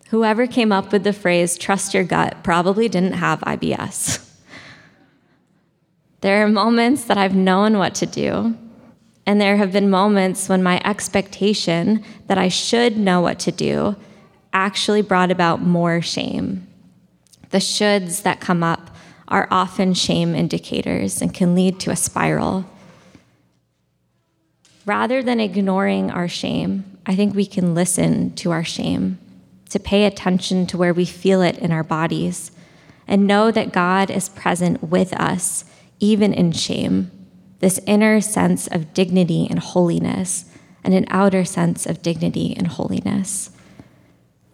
whoever 0.07 0.47
came 0.47 0.71
up 0.71 0.93
with 0.93 1.03
the 1.03 1.13
phrase 1.13 1.57
trust 1.57 1.93
your 1.93 2.05
gut 2.05 2.43
probably 2.43 2.87
didn't 2.87 3.13
have 3.13 3.41
IBS. 3.41 4.25
There 6.21 6.43
are 6.43 6.49
moments 6.49 7.05
that 7.05 7.17
I've 7.17 7.35
known 7.35 7.77
what 7.77 7.95
to 7.95 8.05
do, 8.05 8.57
and 9.29 9.39
there 9.39 9.57
have 9.57 9.71
been 9.71 9.91
moments 9.91 10.49
when 10.49 10.63
my 10.63 10.81
expectation 10.83 12.03
that 12.25 12.39
I 12.39 12.47
should 12.47 12.97
know 12.97 13.21
what 13.21 13.37
to 13.41 13.51
do 13.51 13.95
actually 14.53 15.03
brought 15.03 15.29
about 15.29 15.61
more 15.61 16.01
shame. 16.01 16.65
The 17.51 17.59
shoulds 17.59 18.23
that 18.23 18.41
come 18.41 18.63
up 18.63 18.89
are 19.27 19.47
often 19.51 19.93
shame 19.93 20.33
indicators 20.33 21.21
and 21.21 21.31
can 21.31 21.53
lead 21.53 21.79
to 21.81 21.91
a 21.91 21.95
spiral. 21.95 22.65
Rather 24.87 25.21
than 25.21 25.39
ignoring 25.39 26.09
our 26.09 26.27
shame, 26.27 26.97
I 27.05 27.15
think 27.15 27.35
we 27.35 27.45
can 27.45 27.75
listen 27.75 28.33
to 28.37 28.49
our 28.49 28.63
shame, 28.63 29.19
to 29.69 29.77
pay 29.79 30.05
attention 30.05 30.65
to 30.65 30.77
where 30.77 30.95
we 30.95 31.05
feel 31.05 31.43
it 31.43 31.59
in 31.59 31.71
our 31.71 31.83
bodies, 31.83 32.51
and 33.07 33.27
know 33.27 33.51
that 33.51 33.73
God 33.73 34.09
is 34.09 34.27
present 34.27 34.81
with 34.85 35.13
us 35.13 35.65
even 35.99 36.33
in 36.33 36.51
shame, 36.51 37.11
this 37.59 37.79
inner 37.85 38.21
sense 38.21 38.67
of 38.67 38.93
dignity 38.93 39.47
and 39.49 39.59
holiness, 39.59 40.45
and 40.83 40.93
an 40.93 41.05
outer 41.09 41.43
sense 41.45 41.85
of 41.85 42.01
dignity 42.01 42.55
and 42.55 42.67
holiness. 42.67 43.51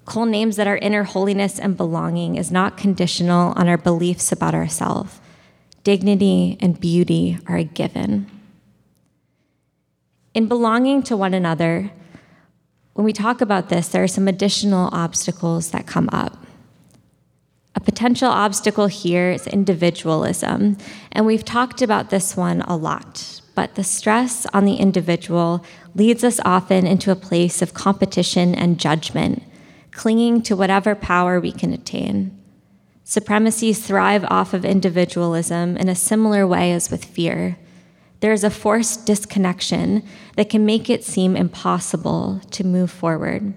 Cole 0.05 0.25
names 0.25 0.55
that 0.55 0.67
our 0.67 0.77
inner 0.77 1.03
holiness 1.03 1.59
and 1.59 1.77
belonging 1.77 2.35
is 2.35 2.51
not 2.51 2.77
conditional 2.77 3.53
on 3.55 3.67
our 3.67 3.77
beliefs 3.77 4.31
about 4.31 4.53
ourselves. 4.53 5.19
Dignity 5.83 6.57
and 6.59 6.79
beauty 6.79 7.39
are 7.47 7.57
a 7.57 7.63
given. 7.63 8.29
In 10.33 10.47
belonging 10.47 11.01
to 11.03 11.15
one 11.15 11.33
another, 11.33 11.91
when 12.93 13.05
we 13.05 13.13
talk 13.13 13.41
about 13.41 13.69
this, 13.69 13.87
there 13.87 14.03
are 14.03 14.07
some 14.07 14.27
additional 14.27 14.89
obstacles 14.91 15.71
that 15.71 15.87
come 15.87 16.09
up. 16.11 16.45
Potential 17.85 18.29
obstacle 18.29 18.87
here 18.87 19.29
is 19.29 19.45
individualism, 19.45 20.75
and 21.11 21.25
we've 21.25 21.45
talked 21.45 21.83
about 21.83 22.09
this 22.09 22.35
one 22.35 22.61
a 22.61 22.75
lot. 22.75 23.41
But 23.53 23.75
the 23.75 23.83
stress 23.83 24.47
on 24.47 24.65
the 24.65 24.77
individual 24.77 25.63
leads 25.93 26.23
us 26.23 26.39
often 26.43 26.87
into 26.87 27.11
a 27.11 27.15
place 27.15 27.61
of 27.61 27.75
competition 27.75 28.55
and 28.55 28.79
judgment, 28.79 29.43
clinging 29.91 30.41
to 30.41 30.55
whatever 30.55 30.95
power 30.95 31.39
we 31.39 31.51
can 31.51 31.71
attain. 31.71 32.35
Supremacies 33.03 33.85
thrive 33.85 34.25
off 34.25 34.55
of 34.55 34.65
individualism 34.65 35.77
in 35.77 35.87
a 35.87 35.95
similar 35.95 36.47
way 36.47 36.73
as 36.73 36.89
with 36.89 37.05
fear. 37.05 37.55
There 38.19 38.33
is 38.33 38.43
a 38.43 38.49
forced 38.49 39.05
disconnection 39.05 40.01
that 40.37 40.49
can 40.49 40.65
make 40.65 40.89
it 40.89 41.03
seem 41.03 41.35
impossible 41.37 42.41
to 42.49 42.63
move 42.65 42.89
forward. 42.89 43.53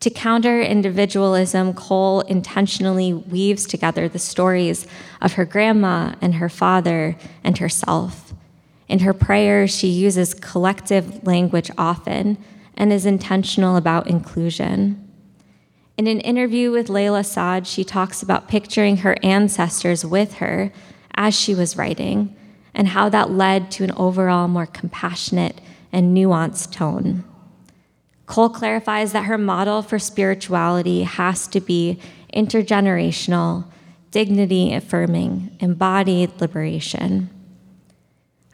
To 0.00 0.10
counter 0.10 0.60
individualism, 0.60 1.72
Cole 1.74 2.20
intentionally 2.22 3.12
weaves 3.12 3.66
together 3.66 4.08
the 4.08 4.18
stories 4.18 4.86
of 5.20 5.34
her 5.34 5.44
grandma 5.44 6.14
and 6.20 6.34
her 6.34 6.48
father 6.48 7.16
and 7.42 7.58
herself. 7.58 8.34
In 8.88 9.00
her 9.00 9.14
prayers, 9.14 9.76
she 9.76 9.88
uses 9.88 10.34
collective 10.34 11.26
language 11.26 11.70
often 11.76 12.38
and 12.76 12.92
is 12.92 13.06
intentional 13.06 13.76
about 13.76 14.06
inclusion. 14.06 15.02
In 15.96 16.06
an 16.06 16.20
interview 16.20 16.70
with 16.70 16.88
Layla 16.88 17.24
Saad, 17.24 17.66
she 17.66 17.82
talks 17.82 18.22
about 18.22 18.48
picturing 18.48 18.98
her 18.98 19.16
ancestors 19.22 20.04
with 20.04 20.34
her 20.34 20.70
as 21.14 21.34
she 21.34 21.54
was 21.54 21.78
writing 21.78 22.36
and 22.74 22.88
how 22.88 23.08
that 23.08 23.30
led 23.30 23.70
to 23.72 23.84
an 23.84 23.92
overall 23.92 24.46
more 24.46 24.66
compassionate 24.66 25.58
and 25.90 26.14
nuanced 26.14 26.70
tone. 26.70 27.24
Cole 28.26 28.50
clarifies 28.50 29.12
that 29.12 29.24
her 29.24 29.38
model 29.38 29.82
for 29.82 29.98
spirituality 29.98 31.04
has 31.04 31.46
to 31.48 31.60
be 31.60 31.98
intergenerational, 32.34 33.64
dignity 34.10 34.74
affirming, 34.74 35.56
embodied 35.60 36.40
liberation. 36.40 37.30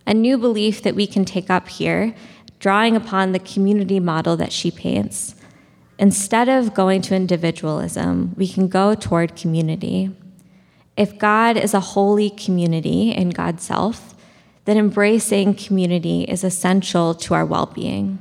A 0.07 0.15
new 0.15 0.37
belief 0.37 0.83
that 0.83 0.95
we 0.95 1.07
can 1.07 1.25
take 1.25 1.49
up 1.49 1.69
here, 1.69 2.15
drawing 2.59 2.97
upon 2.97 3.33
the 3.33 3.39
community 3.39 3.99
model 3.99 4.37
that 4.37 4.53
she 4.53 4.71
paints. 4.71 5.35
Instead 5.99 6.49
of 6.49 6.75
going 6.75 7.01
to 7.03 7.15
individualism, 7.15 8.35
we 8.37 8.49
can 8.49 8.69
go 8.69 8.95
toward 8.95 9.37
community. 9.37 10.15
If 10.97 11.19
God 11.19 11.57
is 11.57 11.75
a 11.75 11.81
holy 11.81 12.29
community 12.29 13.11
in 13.13 13.31
God's 13.31 13.63
self, 13.63 14.15
then 14.65 14.77
embracing 14.77 15.55
community 15.55 16.25
is 16.25 16.45
essential 16.45 17.15
to 17.15 17.35
our 17.35 17.47
well 17.47 17.67
being. 17.67 18.19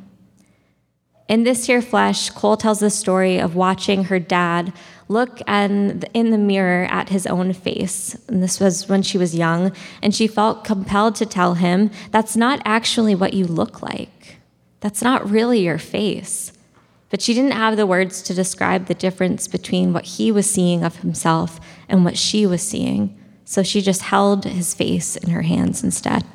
In 1.31 1.43
This 1.43 1.67
Here 1.67 1.81
Flesh, 1.81 2.29
Cole 2.29 2.57
tells 2.57 2.79
the 2.79 2.89
story 2.89 3.39
of 3.39 3.55
watching 3.55 4.03
her 4.03 4.19
dad 4.19 4.73
look 5.07 5.39
and 5.47 6.03
in 6.13 6.31
the 6.31 6.37
mirror 6.37 6.89
at 6.91 7.07
his 7.07 7.25
own 7.25 7.53
face. 7.53 8.17
And 8.27 8.43
this 8.43 8.59
was 8.59 8.89
when 8.89 9.01
she 9.01 9.17
was 9.17 9.33
young, 9.33 9.71
and 10.01 10.13
she 10.13 10.27
felt 10.27 10.65
compelled 10.65 11.15
to 11.15 11.25
tell 11.25 11.53
him, 11.53 11.89
That's 12.11 12.35
not 12.35 12.61
actually 12.65 13.15
what 13.15 13.33
you 13.33 13.45
look 13.45 13.81
like. 13.81 14.39
That's 14.81 15.01
not 15.01 15.29
really 15.29 15.61
your 15.61 15.77
face. 15.77 16.51
But 17.09 17.21
she 17.21 17.33
didn't 17.33 17.51
have 17.51 17.77
the 17.77 17.87
words 17.87 18.21
to 18.23 18.33
describe 18.33 18.87
the 18.87 18.93
difference 18.93 19.47
between 19.47 19.93
what 19.93 20.03
he 20.03 20.33
was 20.33 20.51
seeing 20.51 20.83
of 20.83 20.97
himself 20.97 21.61
and 21.87 22.03
what 22.03 22.17
she 22.17 22.45
was 22.45 22.61
seeing. 22.61 23.17
So 23.45 23.63
she 23.63 23.81
just 23.81 24.01
held 24.01 24.43
his 24.43 24.73
face 24.73 25.15
in 25.15 25.29
her 25.29 25.43
hands 25.43 25.81
instead. 25.81 26.25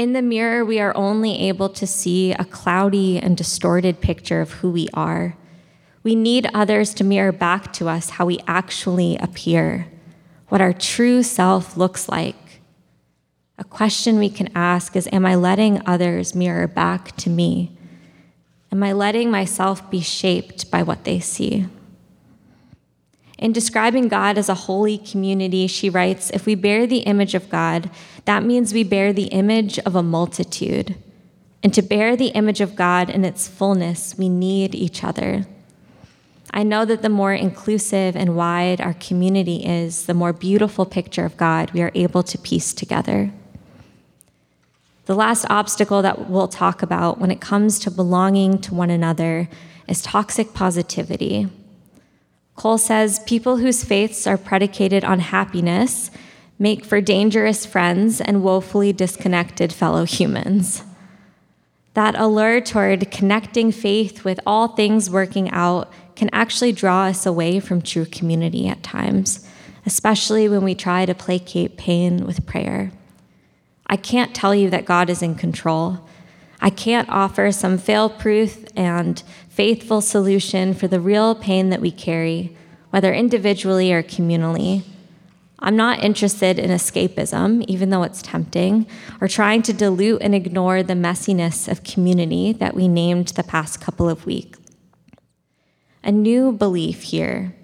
In 0.00 0.14
the 0.14 0.22
mirror, 0.22 0.64
we 0.64 0.80
are 0.80 0.96
only 0.96 1.38
able 1.48 1.68
to 1.68 1.86
see 1.86 2.32
a 2.32 2.46
cloudy 2.46 3.18
and 3.18 3.36
distorted 3.36 4.00
picture 4.00 4.40
of 4.40 4.52
who 4.52 4.70
we 4.70 4.88
are. 4.94 5.36
We 6.02 6.14
need 6.14 6.48
others 6.54 6.94
to 6.94 7.04
mirror 7.04 7.32
back 7.32 7.70
to 7.74 7.86
us 7.90 8.08
how 8.08 8.24
we 8.24 8.38
actually 8.46 9.18
appear, 9.18 9.88
what 10.48 10.62
our 10.62 10.72
true 10.72 11.22
self 11.22 11.76
looks 11.76 12.08
like. 12.08 12.62
A 13.58 13.64
question 13.64 14.18
we 14.18 14.30
can 14.30 14.48
ask 14.54 14.96
is 14.96 15.06
Am 15.12 15.26
I 15.26 15.34
letting 15.34 15.82
others 15.84 16.34
mirror 16.34 16.66
back 16.66 17.14
to 17.16 17.28
me? 17.28 17.76
Am 18.72 18.82
I 18.82 18.94
letting 18.94 19.30
myself 19.30 19.90
be 19.90 20.00
shaped 20.00 20.70
by 20.70 20.82
what 20.82 21.04
they 21.04 21.20
see? 21.20 21.66
In 23.40 23.54
describing 23.54 24.08
God 24.08 24.36
as 24.36 24.50
a 24.50 24.54
holy 24.54 24.98
community, 24.98 25.66
she 25.66 25.88
writes 25.88 26.30
If 26.30 26.44
we 26.44 26.54
bear 26.54 26.86
the 26.86 26.98
image 26.98 27.34
of 27.34 27.48
God, 27.48 27.90
that 28.26 28.44
means 28.44 28.74
we 28.74 28.84
bear 28.84 29.14
the 29.14 29.28
image 29.28 29.78
of 29.80 29.96
a 29.96 30.02
multitude. 30.02 30.94
And 31.62 31.72
to 31.72 31.80
bear 31.80 32.16
the 32.16 32.28
image 32.28 32.60
of 32.60 32.76
God 32.76 33.08
in 33.08 33.24
its 33.24 33.48
fullness, 33.48 34.14
we 34.18 34.28
need 34.28 34.74
each 34.74 35.02
other. 35.02 35.46
I 36.52 36.64
know 36.64 36.84
that 36.84 37.00
the 37.00 37.08
more 37.08 37.32
inclusive 37.32 38.14
and 38.14 38.36
wide 38.36 38.80
our 38.80 38.94
community 38.94 39.64
is, 39.64 40.04
the 40.04 40.14
more 40.14 40.34
beautiful 40.34 40.84
picture 40.84 41.24
of 41.24 41.38
God 41.38 41.70
we 41.70 41.80
are 41.80 41.92
able 41.94 42.22
to 42.24 42.36
piece 42.36 42.74
together. 42.74 43.32
The 45.06 45.14
last 45.14 45.46
obstacle 45.48 46.02
that 46.02 46.28
we'll 46.28 46.48
talk 46.48 46.82
about 46.82 47.18
when 47.18 47.30
it 47.30 47.40
comes 47.40 47.78
to 47.80 47.90
belonging 47.90 48.60
to 48.62 48.74
one 48.74 48.90
another 48.90 49.48
is 49.88 50.02
toxic 50.02 50.52
positivity. 50.52 51.48
Cole 52.54 52.78
says 52.78 53.20
people 53.20 53.56
whose 53.56 53.84
faiths 53.84 54.26
are 54.26 54.36
predicated 54.36 55.04
on 55.04 55.20
happiness 55.20 56.10
make 56.58 56.84
for 56.84 57.00
dangerous 57.00 57.64
friends 57.64 58.20
and 58.20 58.42
woefully 58.42 58.92
disconnected 58.92 59.72
fellow 59.72 60.04
humans. 60.04 60.84
That 61.94 62.14
allure 62.14 62.60
toward 62.60 63.10
connecting 63.10 63.72
faith 63.72 64.24
with 64.24 64.38
all 64.46 64.68
things 64.68 65.10
working 65.10 65.50
out 65.50 65.90
can 66.14 66.30
actually 66.32 66.72
draw 66.72 67.06
us 67.06 67.24
away 67.24 67.60
from 67.60 67.80
true 67.80 68.04
community 68.04 68.68
at 68.68 68.82
times, 68.82 69.48
especially 69.86 70.48
when 70.48 70.62
we 70.62 70.74
try 70.74 71.06
to 71.06 71.14
placate 71.14 71.78
pain 71.78 72.26
with 72.26 72.46
prayer. 72.46 72.92
I 73.86 73.96
can't 73.96 74.34
tell 74.34 74.54
you 74.54 74.70
that 74.70 74.84
God 74.84 75.10
is 75.10 75.22
in 75.22 75.34
control. 75.34 76.06
I 76.60 76.70
can't 76.70 77.08
offer 77.08 77.50
some 77.52 77.78
fail 77.78 78.10
proof 78.10 78.64
and 78.76 79.22
faithful 79.48 80.00
solution 80.00 80.74
for 80.74 80.88
the 80.88 81.00
real 81.00 81.34
pain 81.34 81.70
that 81.70 81.80
we 81.80 81.90
carry, 81.90 82.56
whether 82.90 83.12
individually 83.12 83.92
or 83.92 84.02
communally. 84.02 84.82
I'm 85.58 85.76
not 85.76 86.02
interested 86.02 86.58
in 86.58 86.70
escapism, 86.70 87.64
even 87.66 87.90
though 87.90 88.02
it's 88.02 88.22
tempting, 88.22 88.86
or 89.20 89.28
trying 89.28 89.62
to 89.62 89.72
dilute 89.72 90.22
and 90.22 90.34
ignore 90.34 90.82
the 90.82 90.94
messiness 90.94 91.70
of 91.70 91.84
community 91.84 92.52
that 92.54 92.74
we 92.74 92.88
named 92.88 93.28
the 93.28 93.44
past 93.44 93.80
couple 93.80 94.08
of 94.08 94.26
weeks. 94.26 94.58
A 96.02 96.10
new 96.10 96.52
belief 96.52 97.02
here 97.02 97.54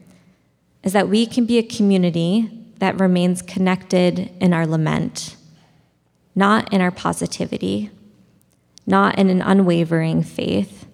is 0.82 0.92
that 0.92 1.08
we 1.08 1.26
can 1.26 1.46
be 1.46 1.58
a 1.58 1.62
community 1.62 2.50
that 2.78 3.00
remains 3.00 3.40
connected 3.40 4.30
in 4.40 4.52
our 4.52 4.66
lament 4.66 5.36
not 6.36 6.70
in 6.72 6.82
our 6.82 6.90
positivity, 6.90 7.90
not 8.86 9.18
in 9.18 9.28
an 9.28 9.42
unwavering 9.42 10.22
faith, 10.22 10.86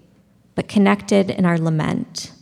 but 0.55 0.69
connected 0.69 1.31
in 1.31 1.45
our 1.45 1.59
lament. 1.59 2.33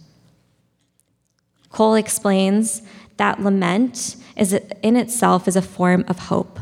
Cole 1.70 1.94
explains 1.94 2.82
that 3.16 3.42
lament 3.42 4.16
is 4.36 4.52
in 4.82 4.96
itself 4.96 5.46
is 5.46 5.56
a 5.56 5.62
form 5.62 6.04
of 6.08 6.18
hope. 6.18 6.58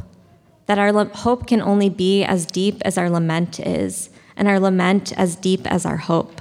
That 0.67 0.79
our 0.79 1.05
hope 1.07 1.47
can 1.47 1.63
only 1.63 1.89
be 1.89 2.25
as 2.25 2.45
deep 2.45 2.83
as 2.85 2.99
our 2.99 3.09
lament 3.09 3.59
is, 3.61 4.11
and 4.37 4.49
our 4.49 4.61
lament 4.61 5.13
as 5.17 5.37
deep 5.37 5.67
as 5.67 5.87
our 5.87 5.97
hope. 5.97 6.41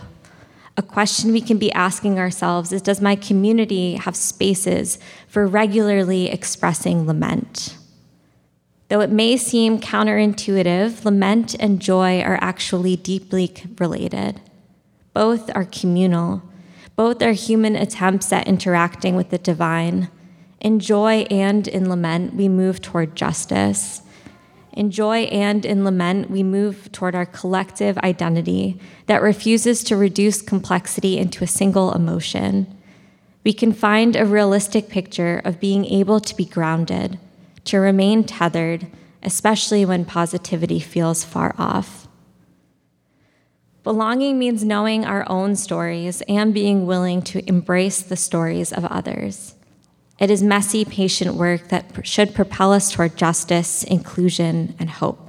A 0.76 0.82
question 0.82 1.32
we 1.32 1.42
can 1.42 1.58
be 1.58 1.72
asking 1.72 2.20
ourselves 2.20 2.72
is 2.72 2.82
Does 2.82 3.02
my 3.02 3.16
community 3.16 3.94
have 3.94 4.16
spaces 4.16 5.00
for 5.28 5.48
regularly 5.48 6.30
expressing 6.30 7.08
lament? 7.08 7.77
Though 8.90 9.02
it 9.02 9.12
may 9.12 9.36
seem 9.36 9.82
counterintuitive, 9.82 11.04
lament 11.04 11.56
and 11.60 11.82
joy 11.82 12.22
are 12.22 12.40
actually 12.42 12.96
deeply 12.96 13.54
related. 13.80 14.40
Both 15.14 15.54
are 15.56 15.66
communal, 15.66 16.44
both 16.96 17.22
are 17.22 17.34
human 17.34 17.76
attempts 17.76 18.32
at 18.32 18.48
interacting 18.48 19.16
with 19.16 19.30
the 19.30 19.38
divine. 19.38 20.10
In 20.60 20.80
joy 20.80 21.28
and 21.30 21.68
in 21.68 21.90
lament, 21.90 22.34
we 22.34 22.50
move 22.50 22.82
toward 22.82 23.16
justice. 23.16 24.02
In 24.74 24.90
joy 24.90 25.24
and 25.24 25.66
in 25.66 25.84
lament, 25.84 26.32
we 26.32 26.44
move 26.44 26.92
toward 26.92 27.14
our 27.14 27.26
collective 27.26 27.98
identity 28.00 28.80
that 29.08 29.22
refuses 29.22 29.84
to 29.84 29.98
reduce 29.98 30.42
complexity 30.42 31.18
into 31.18 31.44
a 31.44 31.48
single 31.48 31.94
emotion. 31.94 32.68
We 33.44 33.54
can 33.54 33.74
find 33.74 34.16
a 34.16 34.26
realistic 34.26 34.90
picture 34.90 35.42
of 35.44 35.60
being 35.60 35.86
able 35.86 36.20
to 36.20 36.36
be 36.36 36.46
grounded, 36.46 37.20
to 37.68 37.78
remain 37.78 38.24
tethered, 38.24 38.88
especially 39.24 39.86
when 39.86 40.06
positivity 40.06 40.80
feels 40.80 41.24
far 41.24 41.56
off. 41.58 42.08
Belonging 43.84 44.38
means 44.38 44.66
knowing 44.66 45.06
our 45.06 45.26
own 45.30 45.56
stories 45.56 46.22
and 46.28 46.54
being 46.54 46.86
willing 46.86 47.22
to 47.22 47.48
embrace 47.48 48.02
the 48.02 48.18
stories 48.18 48.74
of 48.74 48.84
others. 48.86 49.56
It 50.20 50.30
is 50.30 50.44
messy, 50.44 50.84
patient 50.84 51.36
work 51.36 51.70
that 51.70 52.06
should 52.06 52.36
propel 52.36 52.74
us 52.74 52.92
toward 52.92 53.16
justice, 53.16 53.84
inclusion, 53.84 54.76
and 54.80 54.90
hope. 54.90 55.24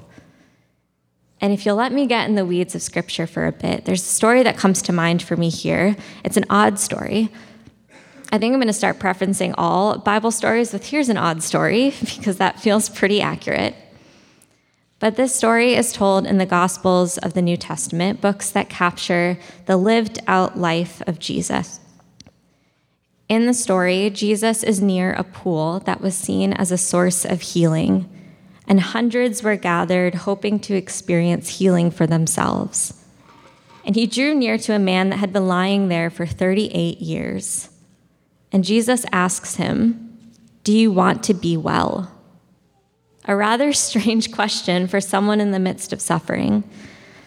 And 1.41 1.53
if 1.53 1.65
you'll 1.65 1.77
let 1.77 1.93
me 1.93 2.07
get 2.07 2.29
in 2.29 2.35
the 2.35 2.47
weeds 2.47 2.75
of 2.75 2.83
scripture 2.83 3.27
for 3.27 3.47
a 3.47 3.53
bit, 3.53 3.85
there's 3.85 4.03
a 4.03 4.07
story 4.07 4.43
that 4.43 4.57
comes 4.57 4.83
to 4.83 4.93
mind 4.93 5.23
for 5.23 5.37
me 5.37 5.51
here. 5.51 5.95
It's 6.25 6.37
an 6.37 6.47
odd 6.51 6.81
story. 6.81 7.31
I 8.31 8.37
think 8.37 8.53
I'm 8.53 8.61
going 8.61 8.67
to 8.67 8.75
start 8.75 8.99
preferencing 8.99 9.55
all 9.57 9.99
Bible 9.99 10.31
stories 10.31 10.73
with 10.73 10.87
here's 10.87 11.09
an 11.09 11.17
odd 11.17 11.43
story 11.43 11.95
because 12.01 12.37
that 12.37 12.61
feels 12.61 12.89
pretty 12.89 13.23
accurate. 13.23 13.75
But 15.01 15.17
this 15.17 15.35
story 15.35 15.75
is 15.75 15.93
told 15.93 16.27
in 16.27 16.39
the 16.39 16.47
Gospels 16.47 17.19
of 17.19 17.33
the 17.33 17.43
New 17.43 17.57
Testament, 17.57 18.21
books 18.21 18.51
that 18.51 18.69
capture 18.69 19.39
the 19.67 19.77
lived 19.77 20.19
out 20.27 20.59
life 20.59 21.01
of 21.07 21.19
Jesus. 21.21 21.81
In 23.29 23.47
the 23.47 23.55
story, 23.55 24.11
Jesus 24.11 24.65
is 24.65 24.83
near 24.83 25.13
a 25.13 25.23
pool 25.23 25.81
that 25.81 26.01
was 26.01 26.17
seen 26.17 26.53
as 26.53 26.73
a 26.73 26.79
source 26.79 27.25
of 27.25 27.43
healing, 27.43 28.11
and 28.67 28.81
hundreds 28.81 29.43
were 29.43 29.57
gathered 29.57 30.15
hoping 30.15 30.59
to 30.61 30.75
experience 30.75 31.59
healing 31.59 31.91
for 31.91 32.07
themselves. 32.07 33.05
And 33.85 33.95
he 33.95 34.07
drew 34.07 34.35
near 34.35 34.59
to 34.59 34.75
a 34.75 34.79
man 34.79 35.11
that 35.11 35.19
had 35.19 35.33
been 35.33 35.47
lying 35.47 35.89
there 35.89 36.11
for 36.11 36.27
38 36.27 37.01
years. 37.01 37.71
And 38.53 38.65
Jesus 38.65 39.05
asks 39.13 39.57
him, 39.57 40.31
Do 40.65 40.77
you 40.77 40.91
want 40.91 41.23
to 41.25 41.35
be 41.35 41.57
well? 41.57 42.13
A 43.27 43.37
rather 43.37 43.73
strange 43.75 44.33
question 44.33 44.87
for 44.87 45.01
someone 45.01 45.41
in 45.41 45.51
the 45.51 45.59
midst 45.59 45.93
of 45.93 46.01
suffering, 46.01 46.65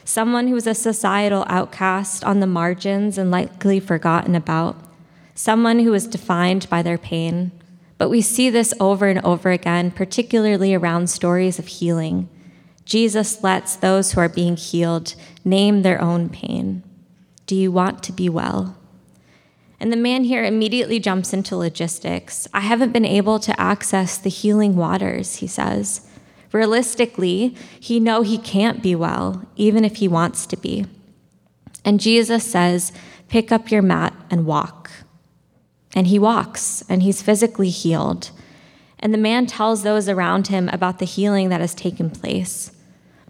someone 0.03 0.47
who 0.47 0.53
was 0.53 0.67
a 0.67 0.73
societal 0.73 1.45
outcast 1.47 2.23
on 2.23 2.39
the 2.39 2.47
margins 2.47 3.17
and 3.17 3.29
likely 3.31 3.79
forgotten 3.79 4.35
about 4.35 4.75
someone 5.35 5.79
who 5.79 5.93
is 5.93 6.07
defined 6.07 6.69
by 6.69 6.81
their 6.81 6.97
pain. 6.97 7.51
But 7.97 8.09
we 8.09 8.21
see 8.21 8.49
this 8.49 8.73
over 8.79 9.07
and 9.07 9.23
over 9.23 9.51
again, 9.51 9.91
particularly 9.91 10.73
around 10.73 11.09
stories 11.09 11.59
of 11.59 11.67
healing. 11.67 12.29
Jesus 12.83 13.43
lets 13.43 13.75
those 13.75 14.11
who 14.11 14.21
are 14.21 14.29
being 14.29 14.57
healed 14.57 15.13
name 15.45 15.81
their 15.83 16.01
own 16.01 16.29
pain. 16.29 16.83
Do 17.45 17.55
you 17.55 17.71
want 17.71 18.01
to 18.03 18.11
be 18.11 18.27
well? 18.27 18.75
And 19.81 19.91
the 19.91 19.97
man 19.97 20.23
here 20.23 20.45
immediately 20.45 20.99
jumps 20.99 21.33
into 21.33 21.57
logistics. 21.57 22.47
I 22.53 22.61
haven't 22.61 22.93
been 22.93 23.03
able 23.03 23.39
to 23.39 23.59
access 23.59 24.17
the 24.17 24.29
healing 24.29 24.77
waters, 24.77 25.37
he 25.37 25.47
says. 25.47 26.07
Realistically, 26.53 27.55
he 27.79 27.99
know 27.99 28.21
he 28.21 28.37
can't 28.37 28.81
be 28.81 28.95
well, 28.95 29.45
even 29.57 29.83
if 29.83 29.97
he 29.97 30.07
wants 30.07 30.45
to 30.45 30.55
be. 30.55 30.85
And 31.83 31.99
Jesus 31.99 32.49
says, 32.49 32.93
"Pick 33.27 33.51
up 33.51 33.69
your 33.71 33.81
mat 33.81 34.13
and 34.29 34.45
walk." 34.45 34.81
and 35.95 36.07
he 36.07 36.19
walks 36.19 36.83
and 36.89 37.03
he's 37.03 37.21
physically 37.21 37.69
healed. 37.69 38.31
And 38.99 39.13
the 39.13 39.17
man 39.17 39.45
tells 39.45 39.83
those 39.83 40.07
around 40.07 40.47
him 40.47 40.69
about 40.69 40.99
the 40.99 41.05
healing 41.05 41.49
that 41.49 41.61
has 41.61 41.73
taken 41.73 42.09
place. 42.09 42.71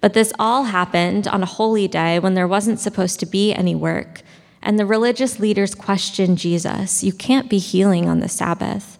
But 0.01 0.13
this 0.13 0.33
all 0.37 0.65
happened 0.65 1.27
on 1.27 1.43
a 1.43 1.47
holy 1.47 1.87
day 1.87 2.19
when 2.19 2.33
there 2.33 2.47
wasn't 2.47 2.79
supposed 2.79 3.19
to 3.19 3.25
be 3.25 3.53
any 3.53 3.75
work. 3.75 4.21
And 4.61 4.77
the 4.77 4.85
religious 4.85 5.39
leaders 5.39 5.75
question 5.75 6.35
Jesus 6.35 7.03
You 7.03 7.13
can't 7.13 7.49
be 7.49 7.57
healing 7.57 8.07
on 8.07 8.19
the 8.19 8.29
Sabbath. 8.29 8.97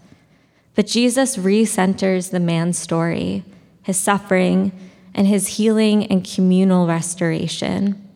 But 0.75 0.87
Jesus 0.87 1.37
recenters 1.37 2.31
the 2.31 2.39
man's 2.39 2.77
story, 2.77 3.43
his 3.83 3.97
suffering, 3.97 4.71
and 5.13 5.27
his 5.27 5.47
healing 5.57 6.05
and 6.05 6.23
communal 6.23 6.87
restoration. 6.87 8.07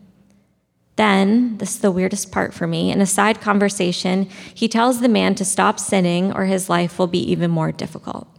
Then, 0.96 1.58
this 1.58 1.76
is 1.76 1.80
the 1.82 1.92
weirdest 1.92 2.32
part 2.32 2.54
for 2.54 2.68
me, 2.68 2.92
in 2.92 3.02
a 3.02 3.06
side 3.06 3.42
conversation, 3.42 4.30
he 4.54 4.70
tells 4.70 5.02
the 5.02 5.10
man 5.10 5.36
to 5.36 5.44
stop 5.44 5.78
sinning 5.78 6.32
or 6.32 6.46
his 6.46 6.70
life 6.70 6.98
will 6.98 7.08
be 7.08 7.20
even 7.32 7.52
more 7.52 7.74
difficult. 7.74 8.30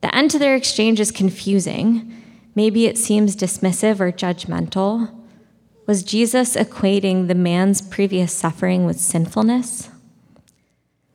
The 0.00 0.14
end 0.14 0.30
to 0.30 0.38
their 0.38 0.54
exchange 0.54 1.00
is 1.00 1.10
confusing. 1.10 2.14
Maybe 2.54 2.86
it 2.86 2.96
seems 2.96 3.34
dismissive 3.34 3.98
or 3.98 4.12
judgmental. 4.12 5.12
Was 5.88 6.02
Jesus 6.02 6.54
equating 6.54 7.28
the 7.28 7.34
man's 7.34 7.80
previous 7.80 8.30
suffering 8.30 8.84
with 8.84 9.00
sinfulness? 9.00 9.88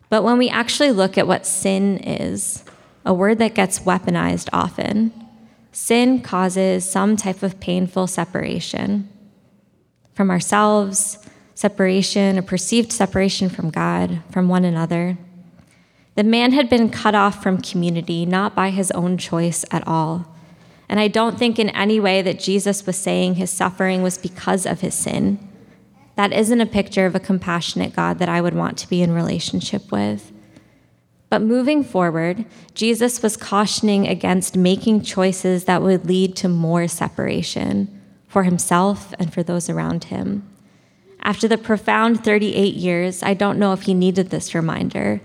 But 0.10 0.24
when 0.24 0.40
we 0.40 0.50
actually 0.50 0.90
look 0.90 1.16
at 1.16 1.28
what 1.28 1.46
sin 1.46 2.00
is, 2.00 2.64
a 3.06 3.14
word 3.14 3.38
that 3.38 3.54
gets 3.54 3.82
weaponized 3.82 4.50
often, 4.52 5.14
sin 5.72 6.22
causes 6.22 6.90
some 6.90 7.16
type 7.16 7.44
of 7.44 7.60
painful 7.60 8.08
separation 8.08 9.08
from 10.16 10.32
ourselves, 10.32 11.20
separation, 11.54 12.40
a 12.40 12.42
perceived 12.42 12.92
separation 12.92 13.50
from 13.50 13.70
God, 13.70 14.24
from 14.32 14.50
one 14.50 14.66
another. 14.66 15.20
The 16.16 16.24
man 16.24 16.52
had 16.52 16.68
been 16.68 16.90
cut 16.90 17.14
off 17.14 17.44
from 17.44 17.62
community, 17.62 18.26
not 18.26 18.56
by 18.56 18.72
his 18.72 18.90
own 18.90 19.20
choice 19.20 19.66
at 19.70 19.88
all. 19.88 20.33
And 20.90 21.00
I 21.00 21.08
don't 21.08 21.40
think 21.40 21.60
in 21.60 21.70
any 21.70 22.00
way 22.00 22.22
that 22.22 22.40
Jesus 22.40 22.86
was 22.86 22.98
saying 22.98 23.36
his 23.36 23.50
suffering 23.50 24.04
was 24.04 24.18
because 24.18 24.66
of 24.66 24.82
his 24.82 24.94
sin. 24.94 25.40
That 26.16 26.34
isn't 26.34 26.62
a 26.62 26.66
picture 26.66 27.06
of 27.06 27.16
a 27.16 27.20
compassionate 27.20 27.96
God 27.96 28.20
that 28.20 28.30
I 28.30 28.42
would 28.42 28.54
want 28.54 28.78
to 28.80 28.90
be 28.90 29.02
in 29.02 29.14
relationship 29.14 29.92
with. 29.92 30.32
But 31.30 31.42
moving 31.42 31.84
forward, 31.84 32.46
Jesus 32.76 33.24
was 33.24 33.38
cautioning 33.38 34.08
against 34.08 34.56
making 34.56 35.02
choices 35.02 35.66
that 35.66 35.82
would 35.82 36.06
lead 36.06 36.36
to 36.38 36.50
more 36.50 36.88
separation 36.88 38.02
for 38.28 38.44
himself 38.44 39.14
and 39.18 39.34
for 39.34 39.42
those 39.42 39.70
around 39.70 40.06
him. 40.06 40.48
After 41.22 41.48
the 41.48 41.58
profound 41.58 42.24
38 42.24 42.76
years, 42.76 43.24
I 43.24 43.34
don't 43.34 43.58
know 43.58 43.74
if 43.74 43.84
he 43.84 43.94
needed 43.94 44.30
this 44.30 44.54
reminder, 44.54 45.22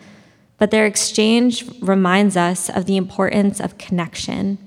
but 0.57 0.71
their 0.71 0.87
exchange 0.87 1.68
reminds 1.81 2.37
us 2.37 2.71
of 2.71 2.87
the 2.87 2.97
importance 2.97 3.61
of 3.61 3.77
connection 3.77 4.59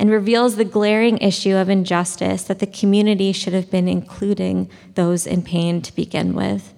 and 0.00 0.10
reveals 0.10 0.56
the 0.56 0.64
glaring 0.64 1.18
issue 1.18 1.54
of 1.54 1.68
injustice 1.68 2.44
that 2.44 2.58
the 2.58 2.66
community 2.66 3.32
should 3.32 3.52
have 3.52 3.70
been 3.70 3.86
including 3.86 4.66
those 4.94 5.26
in 5.26 5.42
pain 5.42 5.82
to 5.82 5.94
begin 5.94 6.34
with. 6.34 6.72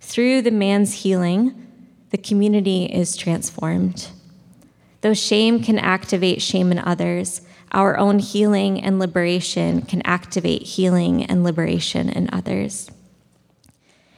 Through 0.00 0.42
the 0.42 0.50
man's 0.50 1.04
healing, 1.04 1.68
the 2.10 2.18
community 2.18 2.86
is 2.86 3.16
transformed. 3.16 4.08
Though 5.02 5.14
shame 5.14 5.62
can 5.62 5.78
activate 5.78 6.42
shame 6.42 6.72
in 6.72 6.80
others, 6.80 7.42
our 7.70 7.96
own 7.96 8.18
healing 8.18 8.82
and 8.82 8.98
liberation 8.98 9.82
can 9.82 10.02
activate 10.04 10.62
healing 10.62 11.24
and 11.26 11.44
liberation 11.44 12.08
in 12.08 12.28
others. 12.32 12.90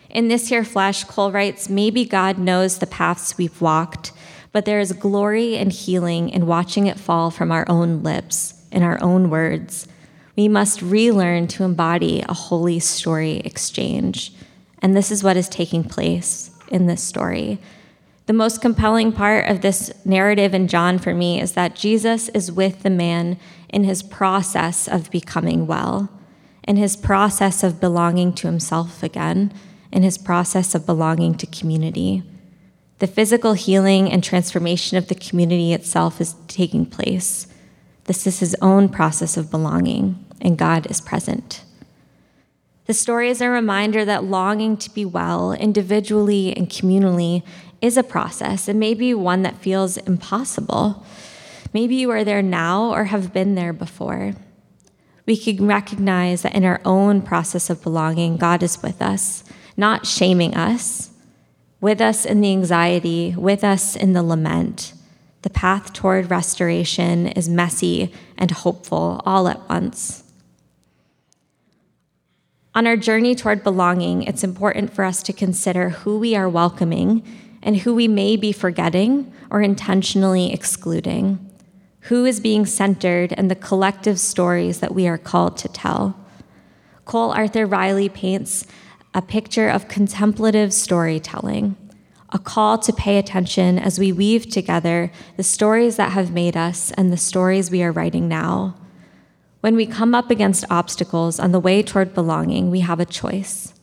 In 0.08 0.28
this 0.28 0.48
here 0.48 0.64
flesh, 0.64 1.04
Cole 1.04 1.32
writes, 1.32 1.68
maybe 1.68 2.06
God 2.06 2.38
knows 2.38 2.78
the 2.78 2.86
paths 2.86 3.36
we've 3.36 3.60
walked, 3.60 4.12
but 4.52 4.66
there 4.66 4.80
is 4.80 4.92
glory 4.92 5.56
and 5.56 5.72
healing 5.72 6.28
in 6.28 6.46
watching 6.46 6.86
it 6.86 7.00
fall 7.00 7.30
from 7.30 7.50
our 7.50 7.64
own 7.68 8.02
lips, 8.02 8.62
in 8.70 8.82
our 8.82 9.02
own 9.02 9.30
words. 9.30 9.88
We 10.36 10.48
must 10.48 10.82
relearn 10.82 11.46
to 11.48 11.64
embody 11.64 12.22
a 12.28 12.34
holy 12.34 12.78
story 12.78 13.38
exchange. 13.38 14.32
And 14.80 14.96
this 14.96 15.10
is 15.10 15.24
what 15.24 15.36
is 15.36 15.48
taking 15.48 15.84
place 15.84 16.50
in 16.68 16.86
this 16.86 17.02
story. 17.02 17.58
The 18.26 18.32
most 18.32 18.62
compelling 18.62 19.12
part 19.12 19.48
of 19.48 19.62
this 19.62 19.92
narrative 20.04 20.54
in 20.54 20.68
John 20.68 20.98
for 20.98 21.14
me 21.14 21.40
is 21.40 21.52
that 21.52 21.74
Jesus 21.74 22.28
is 22.30 22.52
with 22.52 22.82
the 22.82 22.90
man 22.90 23.38
in 23.68 23.84
his 23.84 24.02
process 24.02 24.86
of 24.86 25.10
becoming 25.10 25.66
well, 25.66 26.08
in 26.64 26.76
his 26.76 26.96
process 26.96 27.64
of 27.64 27.80
belonging 27.80 28.32
to 28.34 28.46
himself 28.46 29.02
again, 29.02 29.52
in 29.90 30.02
his 30.02 30.18
process 30.18 30.74
of 30.74 30.86
belonging 30.86 31.34
to 31.34 31.46
community. 31.46 32.22
The 33.02 33.08
physical 33.08 33.54
healing 33.54 34.12
and 34.12 34.22
transformation 34.22 34.96
of 34.96 35.08
the 35.08 35.16
community 35.16 35.72
itself 35.72 36.20
is 36.20 36.36
taking 36.46 36.86
place. 36.86 37.48
This 38.04 38.28
is 38.28 38.38
his 38.38 38.54
own 38.62 38.88
process 38.88 39.36
of 39.36 39.50
belonging, 39.50 40.24
and 40.40 40.56
God 40.56 40.88
is 40.88 41.00
present. 41.00 41.64
The 42.84 42.94
story 42.94 43.28
is 43.28 43.40
a 43.40 43.48
reminder 43.48 44.04
that 44.04 44.22
longing 44.22 44.76
to 44.76 44.88
be 44.88 45.04
well, 45.04 45.52
individually 45.52 46.56
and 46.56 46.68
communally, 46.68 47.42
is 47.80 47.96
a 47.96 48.04
process 48.04 48.68
and 48.68 48.78
maybe 48.78 49.12
one 49.14 49.42
that 49.42 49.58
feels 49.58 49.96
impossible. 49.96 51.04
Maybe 51.74 51.96
you 51.96 52.08
are 52.12 52.22
there 52.22 52.40
now 52.40 52.92
or 52.92 53.06
have 53.06 53.32
been 53.32 53.56
there 53.56 53.72
before. 53.72 54.34
We 55.26 55.36
can 55.36 55.66
recognize 55.66 56.42
that 56.42 56.54
in 56.54 56.64
our 56.64 56.80
own 56.84 57.20
process 57.20 57.68
of 57.68 57.82
belonging, 57.82 58.36
God 58.36 58.62
is 58.62 58.80
with 58.80 59.02
us, 59.02 59.42
not 59.76 60.06
shaming 60.06 60.54
us, 60.54 61.11
with 61.82 62.00
us 62.00 62.24
in 62.24 62.40
the 62.40 62.52
anxiety, 62.52 63.34
with 63.36 63.64
us 63.64 63.96
in 63.96 64.12
the 64.12 64.22
lament. 64.22 64.94
The 65.42 65.50
path 65.50 65.92
toward 65.92 66.30
restoration 66.30 67.26
is 67.26 67.48
messy 67.48 68.14
and 68.38 68.52
hopeful 68.52 69.20
all 69.26 69.48
at 69.48 69.68
once. 69.68 70.22
On 72.72 72.86
our 72.86 72.96
journey 72.96 73.34
toward 73.34 73.64
belonging, 73.64 74.22
it's 74.22 74.44
important 74.44 74.94
for 74.94 75.04
us 75.04 75.24
to 75.24 75.32
consider 75.32 75.88
who 75.90 76.18
we 76.18 76.36
are 76.36 76.48
welcoming 76.48 77.22
and 77.64 77.78
who 77.78 77.94
we 77.94 78.06
may 78.06 78.36
be 78.36 78.52
forgetting 78.52 79.32
or 79.50 79.60
intentionally 79.60 80.52
excluding, 80.52 81.50
who 82.02 82.24
is 82.24 82.38
being 82.38 82.64
centered, 82.64 83.34
and 83.36 83.50
the 83.50 83.56
collective 83.56 84.20
stories 84.20 84.78
that 84.78 84.94
we 84.94 85.08
are 85.08 85.18
called 85.18 85.56
to 85.58 85.68
tell. 85.68 86.16
Cole 87.04 87.32
Arthur 87.32 87.66
Riley 87.66 88.08
paints 88.08 88.66
a 89.14 89.22
picture 89.22 89.68
of 89.68 89.88
contemplative 89.88 90.72
storytelling, 90.72 91.76
a 92.30 92.38
call 92.38 92.78
to 92.78 92.92
pay 92.92 93.18
attention 93.18 93.78
as 93.78 93.98
we 93.98 94.10
weave 94.10 94.48
together 94.48 95.12
the 95.36 95.42
stories 95.42 95.96
that 95.96 96.12
have 96.12 96.32
made 96.32 96.56
us 96.56 96.90
and 96.92 97.12
the 97.12 97.16
stories 97.16 97.70
we 97.70 97.82
are 97.82 97.92
writing 97.92 98.26
now. 98.26 98.74
When 99.60 99.76
we 99.76 99.86
come 99.86 100.14
up 100.14 100.30
against 100.30 100.64
obstacles 100.70 101.38
on 101.38 101.52
the 101.52 101.60
way 101.60 101.82
toward 101.82 102.14
belonging, 102.14 102.70
we 102.70 102.80
have 102.80 103.00
a 103.00 103.04
choice 103.04 103.74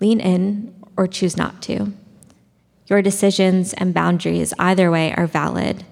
lean 0.00 0.20
in 0.20 0.74
or 0.96 1.06
choose 1.06 1.36
not 1.36 1.62
to. 1.62 1.92
Your 2.88 3.00
decisions 3.00 3.72
and 3.72 3.94
boundaries, 3.94 4.52
either 4.58 4.90
way, 4.90 5.14
are 5.14 5.26
valid. 5.26 5.84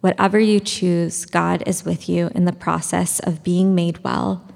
Whatever 0.00 0.38
you 0.38 0.58
choose, 0.58 1.26
God 1.26 1.62
is 1.66 1.84
with 1.84 2.08
you 2.08 2.30
in 2.34 2.46
the 2.46 2.52
process 2.52 3.20
of 3.20 3.44
being 3.44 3.74
made 3.74 4.02
well 4.02 4.51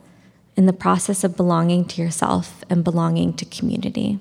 in 0.57 0.67
the 0.67 0.73
process 0.73 1.23
of 1.23 1.37
belonging 1.37 1.85
to 1.85 2.03
yourself 2.03 2.65
and 2.71 2.83
belonging 2.83 3.35
to 3.35 3.45
community. 3.45 4.19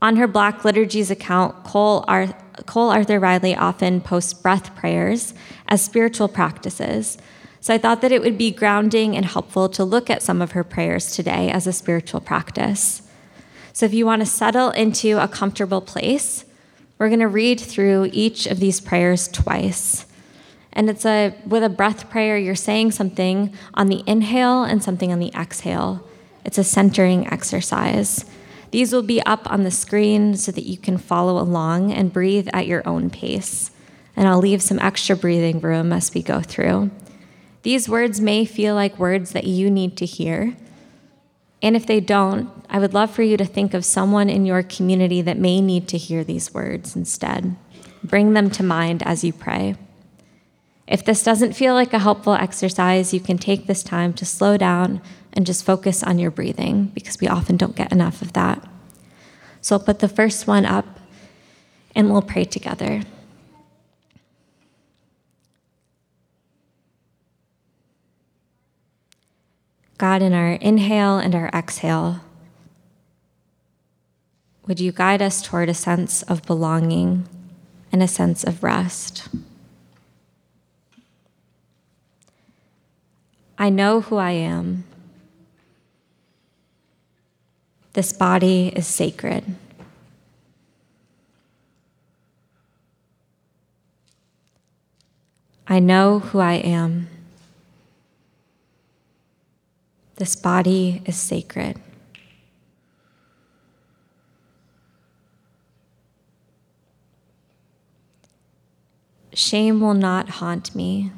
On 0.00 0.16
her 0.16 0.26
Black 0.26 0.64
Liturgies 0.64 1.10
account, 1.10 1.64
Cole, 1.64 2.04
Ar- 2.06 2.36
Cole 2.66 2.90
Arthur 2.90 3.18
Riley 3.18 3.54
often 3.54 4.00
posts 4.00 4.32
breath 4.32 4.74
prayers 4.76 5.34
as 5.66 5.82
spiritual 5.82 6.28
practices. 6.28 7.18
So 7.60 7.74
I 7.74 7.78
thought 7.78 8.00
that 8.02 8.12
it 8.12 8.22
would 8.22 8.38
be 8.38 8.52
grounding 8.52 9.16
and 9.16 9.26
helpful 9.26 9.68
to 9.70 9.84
look 9.84 10.08
at 10.08 10.22
some 10.22 10.40
of 10.40 10.52
her 10.52 10.62
prayers 10.62 11.14
today 11.14 11.50
as 11.50 11.66
a 11.66 11.72
spiritual 11.72 12.20
practice. 12.20 13.02
So 13.72 13.86
if 13.86 13.92
you 13.92 14.06
want 14.06 14.20
to 14.20 14.26
settle 14.26 14.70
into 14.70 15.22
a 15.22 15.28
comfortable 15.28 15.80
place, 15.80 16.44
we're 16.98 17.08
going 17.08 17.20
to 17.20 17.28
read 17.28 17.60
through 17.60 18.10
each 18.12 18.46
of 18.46 18.60
these 18.60 18.80
prayers 18.80 19.28
twice. 19.28 20.06
And 20.78 20.88
it's 20.88 21.04
a 21.04 21.34
with 21.44 21.64
a 21.64 21.68
breath 21.68 22.08
prayer, 22.08 22.38
you're 22.38 22.54
saying 22.54 22.92
something 22.92 23.52
on 23.74 23.88
the 23.88 24.04
inhale 24.06 24.62
and 24.62 24.80
something 24.80 25.10
on 25.10 25.18
the 25.18 25.32
exhale. 25.34 26.08
It's 26.44 26.56
a 26.56 26.62
centering 26.62 27.26
exercise. 27.26 28.24
These 28.70 28.92
will 28.92 29.02
be 29.02 29.20
up 29.22 29.50
on 29.50 29.64
the 29.64 29.72
screen 29.72 30.36
so 30.36 30.52
that 30.52 30.68
you 30.68 30.78
can 30.78 30.96
follow 30.96 31.42
along 31.42 31.92
and 31.92 32.12
breathe 32.12 32.48
at 32.52 32.68
your 32.68 32.86
own 32.86 33.10
pace. 33.10 33.72
And 34.14 34.28
I'll 34.28 34.38
leave 34.38 34.62
some 34.62 34.78
extra 34.78 35.16
breathing 35.16 35.58
room 35.58 35.92
as 35.92 36.14
we 36.14 36.22
go 36.22 36.40
through. 36.42 36.92
These 37.62 37.88
words 37.88 38.20
may 38.20 38.44
feel 38.44 38.76
like 38.76 39.00
words 39.00 39.32
that 39.32 39.48
you 39.48 39.72
need 39.72 39.96
to 39.96 40.06
hear. 40.06 40.56
And 41.60 41.74
if 41.74 41.88
they 41.88 41.98
don't, 41.98 42.50
I 42.70 42.78
would 42.78 42.94
love 42.94 43.10
for 43.10 43.24
you 43.24 43.36
to 43.36 43.44
think 43.44 43.74
of 43.74 43.84
someone 43.84 44.30
in 44.30 44.46
your 44.46 44.62
community 44.62 45.22
that 45.22 45.38
may 45.38 45.60
need 45.60 45.88
to 45.88 45.98
hear 45.98 46.22
these 46.22 46.54
words 46.54 46.94
instead. 46.94 47.56
Bring 48.04 48.34
them 48.34 48.48
to 48.50 48.62
mind 48.62 49.02
as 49.02 49.24
you 49.24 49.32
pray. 49.32 49.74
If 50.88 51.04
this 51.04 51.22
doesn't 51.22 51.52
feel 51.52 51.74
like 51.74 51.92
a 51.92 51.98
helpful 51.98 52.32
exercise, 52.32 53.12
you 53.12 53.20
can 53.20 53.36
take 53.36 53.66
this 53.66 53.82
time 53.82 54.14
to 54.14 54.24
slow 54.24 54.56
down 54.56 55.02
and 55.34 55.44
just 55.44 55.64
focus 55.64 56.02
on 56.02 56.18
your 56.18 56.30
breathing 56.30 56.86
because 56.94 57.20
we 57.20 57.28
often 57.28 57.58
don't 57.58 57.76
get 57.76 57.92
enough 57.92 58.22
of 58.22 58.32
that. 58.32 58.66
So 59.60 59.76
I'll 59.76 59.84
put 59.84 59.98
the 59.98 60.08
first 60.08 60.46
one 60.46 60.64
up 60.64 60.98
and 61.94 62.10
we'll 62.10 62.22
pray 62.22 62.44
together. 62.44 63.02
God, 69.98 70.22
in 70.22 70.32
our 70.32 70.52
inhale 70.52 71.18
and 71.18 71.34
our 71.34 71.48
exhale, 71.48 72.20
would 74.66 74.80
you 74.80 74.92
guide 74.92 75.20
us 75.20 75.42
toward 75.42 75.68
a 75.68 75.74
sense 75.74 76.22
of 76.22 76.46
belonging 76.46 77.28
and 77.92 78.02
a 78.02 78.08
sense 78.08 78.42
of 78.42 78.62
rest? 78.62 79.28
I 83.60 83.70
know 83.70 84.02
who 84.02 84.16
I 84.16 84.30
am. 84.30 84.84
This 87.94 88.12
body 88.12 88.68
is 88.76 88.86
sacred. 88.86 89.56
I 95.66 95.80
know 95.80 96.20
who 96.20 96.38
I 96.38 96.54
am. 96.54 97.08
This 100.16 100.36
body 100.36 101.02
is 101.04 101.16
sacred. 101.16 101.80
Shame 109.34 109.80
will 109.80 109.94
not 109.94 110.28
haunt 110.28 110.74
me. 110.74 111.10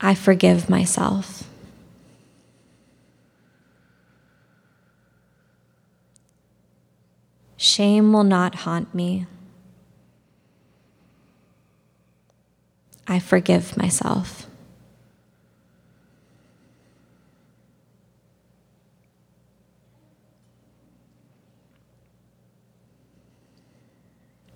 I 0.00 0.14
forgive 0.14 0.68
myself. 0.68 1.44
Shame 7.56 8.12
will 8.12 8.24
not 8.24 8.54
haunt 8.54 8.94
me. 8.94 9.26
I 13.08 13.18
forgive 13.18 13.76
myself. 13.76 14.46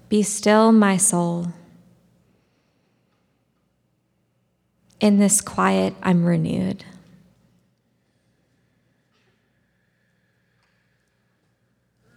Be 0.09 0.23
still, 0.23 0.71
my 0.71 0.99
soul. 0.99 1.49
In 5.03 5.19
this 5.19 5.41
quiet, 5.41 5.95
I'm 6.01 6.25
renewed. 6.25 6.85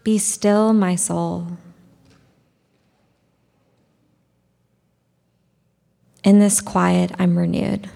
Be 0.04 0.20
still, 0.20 0.72
my 0.72 0.96
soul. 0.96 1.58
In 6.24 6.38
this 6.38 6.62
quiet, 6.62 7.12
I'm 7.18 7.36
renewed. 7.40 7.90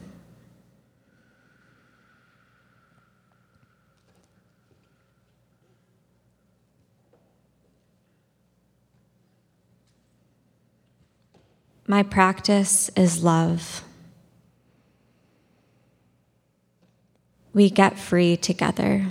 My 11.86 12.02
practice 12.02 12.90
is 12.96 13.24
love. 13.24 13.84
We 17.60 17.70
get 17.70 18.00
free 18.00 18.38
together. 18.38 19.08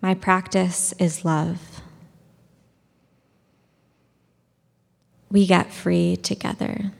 My 0.00 0.14
practice 0.14 0.94
is 0.98 1.26
love. 1.26 1.82
We 5.30 5.46
get 5.46 5.74
free 5.74 6.16
together. 6.16 6.92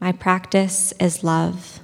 My 0.00 0.12
practice 0.12 0.92
is 1.00 1.24
love. 1.24 1.80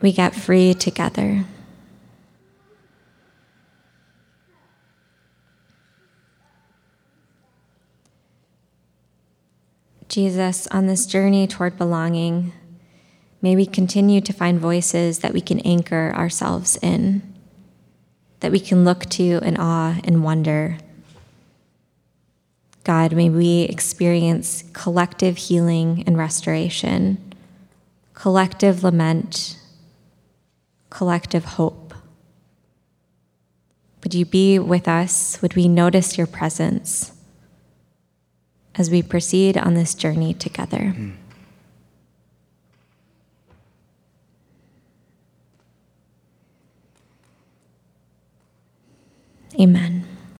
We 0.00 0.10
get 0.10 0.34
free 0.34 0.74
together. 0.74 1.44
Jesus, 10.14 10.68
on 10.68 10.86
this 10.86 11.06
journey 11.06 11.48
toward 11.48 11.76
belonging, 11.76 12.52
may 13.42 13.56
we 13.56 13.66
continue 13.66 14.20
to 14.20 14.32
find 14.32 14.60
voices 14.60 15.18
that 15.18 15.32
we 15.32 15.40
can 15.40 15.58
anchor 15.62 16.12
ourselves 16.14 16.78
in, 16.80 17.34
that 18.38 18.52
we 18.52 18.60
can 18.60 18.84
look 18.84 19.06
to 19.06 19.40
in 19.42 19.56
awe 19.56 19.98
and 20.04 20.22
wonder. 20.22 20.78
God, 22.84 23.12
may 23.16 23.28
we 23.28 23.62
experience 23.62 24.62
collective 24.72 25.36
healing 25.36 26.04
and 26.06 26.16
restoration, 26.16 27.34
collective 28.14 28.84
lament, 28.84 29.58
collective 30.90 31.44
hope. 31.44 31.92
Would 34.04 34.14
you 34.14 34.24
be 34.24 34.60
with 34.60 34.86
us? 34.86 35.42
Would 35.42 35.56
we 35.56 35.66
notice 35.66 36.16
your 36.16 36.28
presence? 36.28 37.13
As 38.76 38.90
we 38.90 39.02
proceed 39.02 39.56
on 39.56 39.74
this 39.74 39.94
journey 39.94 40.34
together. 40.34 40.94
Mm. 40.96 41.12
Amen. 49.60 50.13